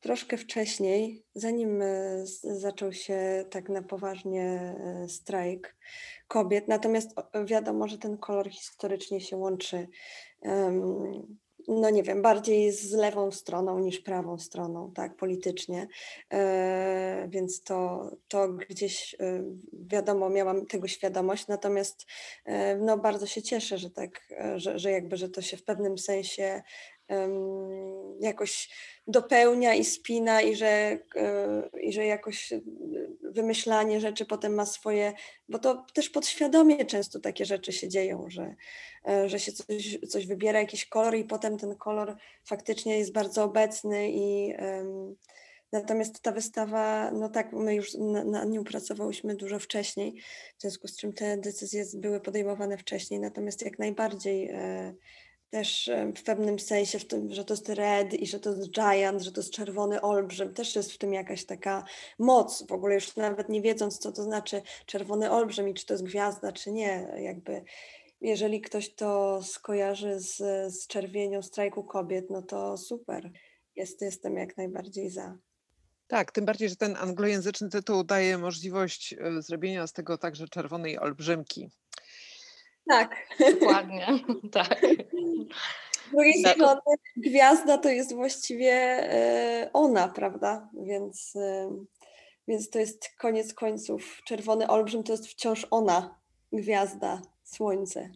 troszkę 0.02 0.38
wcześniej, 0.38 1.26
zanim 1.36 1.82
e, 1.82 2.24
zaczął 2.44 2.94
się 2.94 3.46
tak 3.50 3.70
na 3.70 3.82
poważnie 3.82 4.44
e, 4.44 5.10
strajk 5.10 5.76
kobiet. 6.28 6.68
Natomiast 6.68 7.10
wiadomo, 7.46 7.88
że 7.88 7.98
ten 7.98 8.18
kolor 8.18 8.50
historycznie 8.50 9.22
się 9.22 9.38
łączy 9.38 9.88
no 11.68 11.90
nie 11.90 12.04
wiem, 12.04 12.22
bardziej 12.22 12.72
z 12.72 12.94
lewą 12.94 13.32
stroną 13.32 13.80
niż 13.80 14.00
prawą 14.00 14.38
stroną, 14.38 14.92
tak, 14.96 15.16
politycznie. 15.16 15.88
E, 16.34 17.28
więc 17.30 17.64
to, 17.64 18.10
to 18.28 18.48
gdzieś 18.50 19.16
wiadomo, 19.74 20.30
miałam 20.30 20.66
tego 20.66 20.88
świadomość, 20.88 21.48
natomiast 21.48 22.06
no 22.80 22.98
bardzo 22.98 23.26
się 23.26 23.42
cieszę, 23.42 23.78
że 23.78 23.90
tak, 23.90 24.28
że, 24.56 24.80
że 24.80 24.92
jakby, 24.92 25.18
że 25.18 25.30
to 25.30 25.42
się 25.42 25.58
w 25.58 25.64
pewnym 25.64 25.98
sensie 25.98 26.62
jakoś 28.22 28.70
dopełnia 29.08 29.74
i 29.74 29.86
spina 29.86 30.42
i 30.42 30.56
że, 30.56 31.00
e, 31.16 31.70
i 31.82 31.94
że 31.94 32.06
jakoś 32.06 32.54
e, 32.54 32.62
wymyślanie 33.22 34.00
rzeczy 34.00 34.26
potem 34.26 34.54
ma 34.54 34.66
swoje, 34.66 35.14
bo 35.50 35.60
to 35.60 35.86
też 35.94 36.10
podświadomie 36.10 36.86
często 36.86 37.20
takie 37.20 37.46
rzeczy 37.46 37.72
się 37.72 37.90
dzieją, 37.90 38.26
że, 38.30 38.56
e, 39.08 39.30
że 39.30 39.40
się 39.40 39.52
coś, 39.52 40.00
coś 40.10 40.28
wybiera, 40.28 40.60
jakiś 40.60 40.86
kolor 40.86 41.16
i 41.16 41.24
potem 41.24 41.58
ten 41.58 41.76
kolor 41.76 42.16
faktycznie 42.46 42.98
jest 42.98 43.14
bardzo 43.14 43.44
obecny 43.44 44.12
i 44.12 44.54
Natomiast 45.72 46.22
ta 46.22 46.32
wystawa, 46.32 47.12
no 47.12 47.30
tak, 47.30 47.54
my 47.54 47.76
już 47.76 47.94
na, 47.94 48.24
na 48.24 48.46
nią 48.46 48.64
pracowałyśmy 48.64 49.36
dużo 49.36 49.60
wcześniej, 49.60 50.22
w 50.58 50.62
związku 50.62 50.88
z 50.88 50.98
czym 50.98 51.14
te 51.14 51.38
decyzje 51.38 51.86
były 51.94 52.20
podejmowane 52.20 52.78
wcześniej, 52.78 53.20
natomiast 53.20 53.62
jak 53.62 53.80
najbardziej 53.80 54.52
też 55.52 55.90
w 56.18 56.24
pewnym 56.24 56.60
sensie, 56.60 57.00
w 57.00 57.08
tym, 57.08 57.34
że 57.34 57.46
to 57.46 57.54
jest 57.54 57.70
red 57.70 58.14
i 58.14 58.28
że 58.28 58.40
to 58.40 58.50
jest 58.50 58.72
giant, 58.72 59.22
że 59.22 59.32
to 59.32 59.42
jest 59.42 59.54
czerwony 59.54 60.02
olbrzym, 60.02 60.54
też 60.54 60.76
jest 60.76 60.92
w 60.92 60.98
tym 60.98 61.14
jakaś 61.14 61.46
taka 61.46 61.84
moc, 62.20 62.68
w 62.68 62.72
ogóle 62.72 62.96
już 62.96 63.16
nawet 63.16 63.50
nie 63.50 63.62
wiedząc, 63.62 63.98
co 63.98 64.12
to 64.12 64.24
znaczy 64.24 64.62
czerwony 64.86 65.32
olbrzym 65.32 65.70
i 65.70 65.74
czy 65.74 65.86
to 65.86 65.94
jest 65.94 66.04
gwiazda, 66.04 66.52
czy 66.52 66.72
nie, 66.72 67.14
jakby 67.18 67.64
jeżeli 68.22 68.62
ktoś 68.62 68.94
to 68.94 69.44
skojarzy 69.44 70.20
z, 70.20 70.38
z 70.74 70.88
czerwienią 70.88 71.42
strajku 71.42 71.84
kobiet, 71.84 72.30
no 72.30 72.42
to 72.42 72.78
super, 72.78 73.32
jest, 73.76 74.02
jestem 74.02 74.38
jak 74.38 74.58
najbardziej 74.58 75.10
za. 75.10 75.38
Tak, 76.08 76.32
tym 76.32 76.46
bardziej, 76.46 76.70
że 76.70 76.76
ten 76.76 76.96
anglojęzyczny 76.96 77.70
tytuł 77.70 78.04
daje 78.04 78.38
możliwość 78.38 79.14
e, 79.14 79.42
zrobienia 79.42 79.88
z 79.88 79.94
tego 79.94 80.18
także 80.18 80.48
czerwonej 80.48 81.00
olbrzymki. 81.00 81.70
Tak. 82.92 83.16
Dokładnie, 83.60 84.08
tak. 84.52 84.80
Z 86.08 86.12
drugiej 86.12 86.44
tak. 86.44 86.54
strony 86.54 86.82
gwiazda 87.18 87.78
to 87.78 87.90
jest 87.90 88.16
właściwie 88.16 88.74
e, 88.74 89.70
ona, 89.74 90.08
prawda? 90.08 90.70
Więc, 90.84 91.36
e, 91.36 91.70
więc 92.48 92.70
to 92.70 92.80
jest 92.80 93.10
koniec 93.18 93.54
końców. 93.54 94.22
Czerwony 94.26 94.68
olbrzym 94.68 95.04
to 95.04 95.12
jest 95.12 95.28
wciąż 95.28 95.68
ona, 95.72 96.20
gwiazda, 96.54 97.22
słońce. 97.44 98.10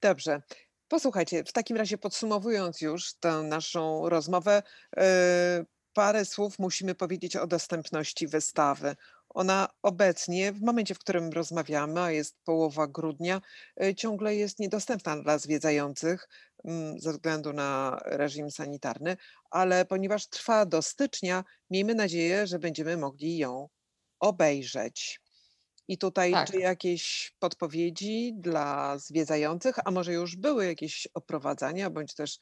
Dobrze. 0.00 0.42
Posłuchajcie, 0.88 1.44
w 1.44 1.52
takim 1.52 1.76
razie 1.76 1.98
podsumowując 1.98 2.80
już 2.80 3.14
tę 3.14 3.32
naszą 3.32 4.08
rozmowę, 4.08 4.62
e, 4.96 5.64
parę 5.94 6.24
słów 6.24 6.58
musimy 6.58 6.94
powiedzieć 6.94 7.36
o 7.36 7.46
dostępności 7.46 8.26
wystawy, 8.26 8.96
Ona 9.34 9.68
obecnie, 9.82 10.52
w 10.52 10.62
momencie, 10.62 10.94
w 10.94 10.98
którym 10.98 11.30
rozmawiamy, 11.30 12.00
a 12.00 12.10
jest 12.10 12.36
połowa 12.44 12.86
grudnia, 12.86 13.40
y, 13.84 13.94
ciągle 13.94 14.36
jest 14.36 14.58
niedostępna 14.58 15.16
dla 15.22 15.38
zwiedzających 15.38 16.28
mm, 16.64 16.98
ze 17.00 17.12
względu 17.12 17.52
na 17.52 17.98
reżim 18.04 18.50
sanitarny, 18.50 19.16
ale 19.50 19.84
ponieważ 19.84 20.28
trwa 20.28 20.66
do 20.66 20.82
stycznia, 20.82 21.44
miejmy 21.70 21.94
nadzieję, 21.94 22.46
że 22.46 22.58
będziemy 22.58 22.96
mogli 22.96 23.36
ją 23.38 23.68
obejrzeć. 24.20 25.20
I 25.88 25.98
tutaj 25.98 26.32
Tak. 26.32 26.48
czy 26.50 26.58
jakieś 26.58 27.32
podpowiedzi 27.38 28.32
dla 28.36 28.98
zwiedzających, 28.98 29.76
a 29.84 29.90
może 29.90 30.12
już 30.12 30.36
były 30.36 30.66
jakieś 30.66 31.08
oprowadzania, 31.14 31.90
bądź 31.90 32.14
też 32.14 32.38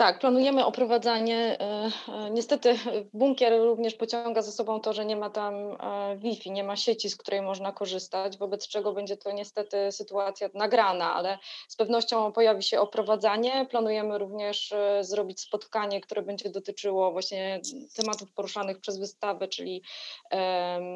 Tak, 0.00 0.18
planujemy 0.18 0.64
oprowadzanie. 0.64 1.60
e, 1.60 1.90
e, 2.08 2.30
Niestety 2.30 2.78
bunkier 3.12 3.52
również 3.58 3.94
pociąga 3.94 4.42
za 4.42 4.52
sobą 4.52 4.80
to, 4.80 4.92
że 4.92 5.04
nie 5.04 5.16
ma 5.16 5.30
tam 5.30 5.54
e, 5.54 6.16
Wi-Fi, 6.16 6.50
nie 6.50 6.64
ma 6.64 6.76
sieci, 6.76 7.10
z 7.10 7.16
której 7.16 7.42
można 7.42 7.72
korzystać, 7.72 8.38
wobec 8.38 8.68
czego 8.68 8.92
będzie 8.92 9.16
to 9.16 9.32
niestety 9.32 9.92
sytuacja 9.92 10.48
nagrana, 10.54 11.14
ale 11.14 11.38
z 11.68 11.76
pewnością 11.76 12.32
pojawi 12.32 12.62
się 12.62 12.80
oprowadzanie. 12.80 13.66
Planujemy 13.70 14.18
również 14.18 14.74
zrobić 15.00 15.40
spotkanie, 15.40 16.00
które 16.00 16.22
będzie 16.22 16.50
dotyczyło 16.50 17.12
właśnie 17.12 17.60
tematów 17.96 18.32
poruszanych 18.32 18.80
przez 18.80 18.98
wystawę, 18.98 19.48
czyli 19.48 19.82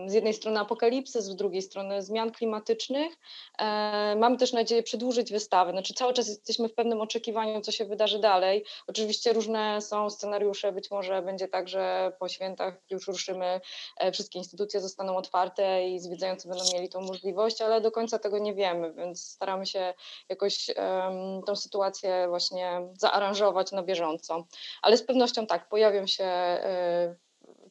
z 0.06 0.12
jednej 0.12 0.34
strony 0.34 0.60
apokalipsy, 0.60 1.22
z 1.22 1.36
drugiej 1.36 1.62
strony 1.62 2.02
zmian 2.02 2.30
klimatycznych. 2.30 3.12
Mamy 4.16 4.36
też 4.36 4.52
nadzieję 4.52 4.82
przedłużyć 4.82 5.32
wystawę, 5.32 5.72
znaczy 5.72 5.94
cały 5.94 6.12
czas 6.12 6.28
jesteśmy 6.28 6.68
w 6.68 6.74
pewnym 6.74 7.00
oczekiwaniu, 7.00 7.60
co 7.60 7.72
się 7.72 7.84
wydarzy 7.84 8.18
dalej. 8.18 8.64
Oczywiście 8.94 9.32
różne 9.32 9.80
są 9.80 10.10
scenariusze, 10.10 10.72
być 10.72 10.90
może 10.90 11.22
będzie 11.22 11.48
tak, 11.48 11.68
że 11.68 12.12
po 12.18 12.28
świętach 12.28 12.74
już 12.90 13.06
ruszymy, 13.06 13.60
e, 13.96 14.12
wszystkie 14.12 14.38
instytucje 14.38 14.80
zostaną 14.80 15.16
otwarte 15.16 15.88
i 15.88 16.00
zwiedzający 16.00 16.48
będą 16.48 16.64
mieli 16.72 16.88
tą 16.88 17.00
możliwość, 17.00 17.62
ale 17.62 17.80
do 17.80 17.90
końca 17.90 18.18
tego 18.18 18.38
nie 18.38 18.54
wiemy, 18.54 18.92
więc 18.92 19.24
staramy 19.24 19.66
się 19.66 19.94
jakoś 20.28 20.70
em, 20.70 21.42
tą 21.46 21.56
sytuację 21.56 22.26
właśnie 22.28 22.80
zaaranżować 22.98 23.72
na 23.72 23.82
bieżąco. 23.82 24.46
Ale 24.82 24.96
z 24.96 25.02
pewnością 25.02 25.46
tak, 25.46 25.68
pojawią 25.68 26.06
się. 26.06 26.24
e, 26.24 27.14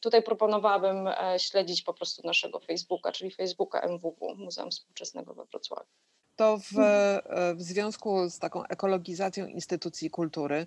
Tutaj 0.00 0.22
proponowałabym 0.22 1.06
e, 1.08 1.38
śledzić 1.38 1.82
po 1.82 1.94
prostu 1.94 2.26
naszego 2.26 2.60
Facebooka, 2.60 3.12
czyli 3.12 3.30
Facebooka 3.30 3.80
MWW, 3.80 4.34
Muzeum 4.36 4.70
Współczesnego 4.70 5.34
we 5.34 5.44
Wrocławiu. 5.44 5.90
To 6.36 6.58
w, 6.58 6.72
w 7.54 7.62
związku 7.62 8.28
z 8.30 8.38
taką 8.38 8.64
ekologizacją 8.64 9.46
instytucji 9.46 10.10
kultury 10.10 10.66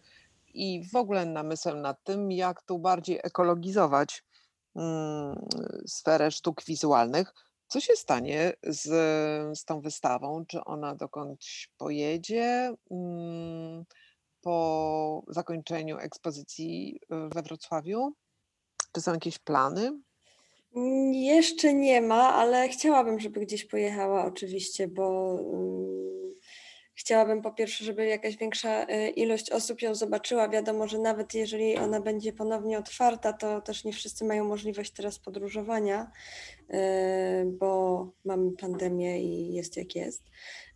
i 0.57 0.83
w 0.93 0.95
ogóle 0.95 1.25
namysłem 1.25 1.81
nad 1.81 2.03
tym, 2.03 2.31
jak 2.31 2.61
tu 2.61 2.79
bardziej 2.79 3.19
ekologizować 3.23 4.23
mm, 4.75 5.47
sferę 5.87 6.31
sztuk 6.31 6.63
wizualnych, 6.65 7.33
co 7.67 7.79
się 7.79 7.95
stanie 7.95 8.53
z, 8.63 8.83
z 9.59 9.65
tą 9.65 9.81
wystawą? 9.81 10.45
Czy 10.45 10.63
ona 10.63 10.95
dokądś 10.95 11.69
pojedzie 11.77 12.73
mm, 12.91 13.85
po 14.41 15.23
zakończeniu 15.27 15.97
ekspozycji 15.97 16.99
y, 17.03 17.29
we 17.29 17.41
Wrocławiu? 17.41 18.13
Czy 18.91 19.01
są 19.01 19.13
jakieś 19.13 19.39
plany? 19.39 19.99
Jeszcze 21.11 21.73
nie 21.73 22.01
ma, 22.01 22.33
ale 22.33 22.69
chciałabym, 22.69 23.19
żeby 23.19 23.39
gdzieś 23.39 23.65
pojechała 23.65 24.25
oczywiście, 24.25 24.87
bo 24.87 25.37
mm, 25.39 26.06
chciałabym 26.97 27.41
po 27.41 27.51
pierwsze, 27.51 27.83
żeby 27.85 28.05
jakaś 28.05 28.37
większa 28.37 28.83
y, 28.83 29.09
ilość 29.09 29.51
osób 29.51 29.81
ją 29.81 29.95
zobaczyła. 29.95 30.49
Wiadomo, 30.49 30.87
że 30.87 30.99
nawet 30.99 31.33
jeżeli 31.33 31.77
ona 31.77 32.01
będzie 32.01 32.33
ponownie 32.33 32.77
otwarta, 32.77 33.33
to 33.33 33.61
też 33.61 33.83
nie 33.83 33.93
wszyscy 33.93 34.25
mają 34.25 34.43
możliwość 34.43 34.91
teraz 34.91 35.19
podróżowania, 35.19 36.11
y, 36.69 36.75
bo 37.45 38.11
mamy 38.25 38.51
pandemię 38.51 39.21
i 39.21 39.53
jest 39.53 39.77
jak 39.77 39.95
jest. 39.95 40.23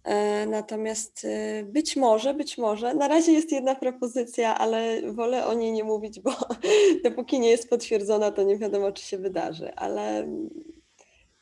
E, 0.03 0.45
Natomiast 0.45 1.27
być 1.65 1.95
może, 1.95 2.33
być 2.33 2.57
może, 2.57 2.93
na 2.93 3.07
razie 3.07 3.31
jest 3.31 3.51
jedna 3.51 3.75
propozycja, 3.75 4.57
ale 4.57 5.11
wolę 5.11 5.45
o 5.45 5.53
niej 5.53 5.71
nie 5.71 5.83
mówić, 5.83 6.19
bo 6.19 6.31
dopóki 7.03 7.39
nie 7.39 7.49
jest 7.49 7.69
potwierdzona, 7.69 8.31
to 8.31 8.43
nie 8.43 8.57
wiadomo, 8.57 8.91
czy 8.91 9.03
się 9.03 9.17
wydarzy, 9.17 9.75
ale 9.75 10.19
mm, 10.19 10.49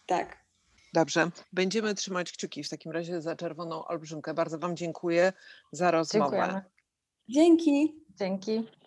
tak. 0.05 0.38
Dobrze, 0.93 1.31
będziemy 1.53 1.95
trzymać 1.95 2.31
kciuki 2.31 2.63
w 2.63 2.69
takim 2.69 2.91
razie 2.91 3.21
za 3.21 3.35
Czerwoną 3.35 3.85
Olbrzymkę. 3.85 4.33
Bardzo 4.33 4.59
Wam 4.59 4.75
dziękuję 4.75 5.33
za 5.71 5.91
rozmowę. 5.91 6.37
Dziękujemy. 6.37 6.61
Dzięki. 7.29 7.95
Dzięki. 8.15 8.78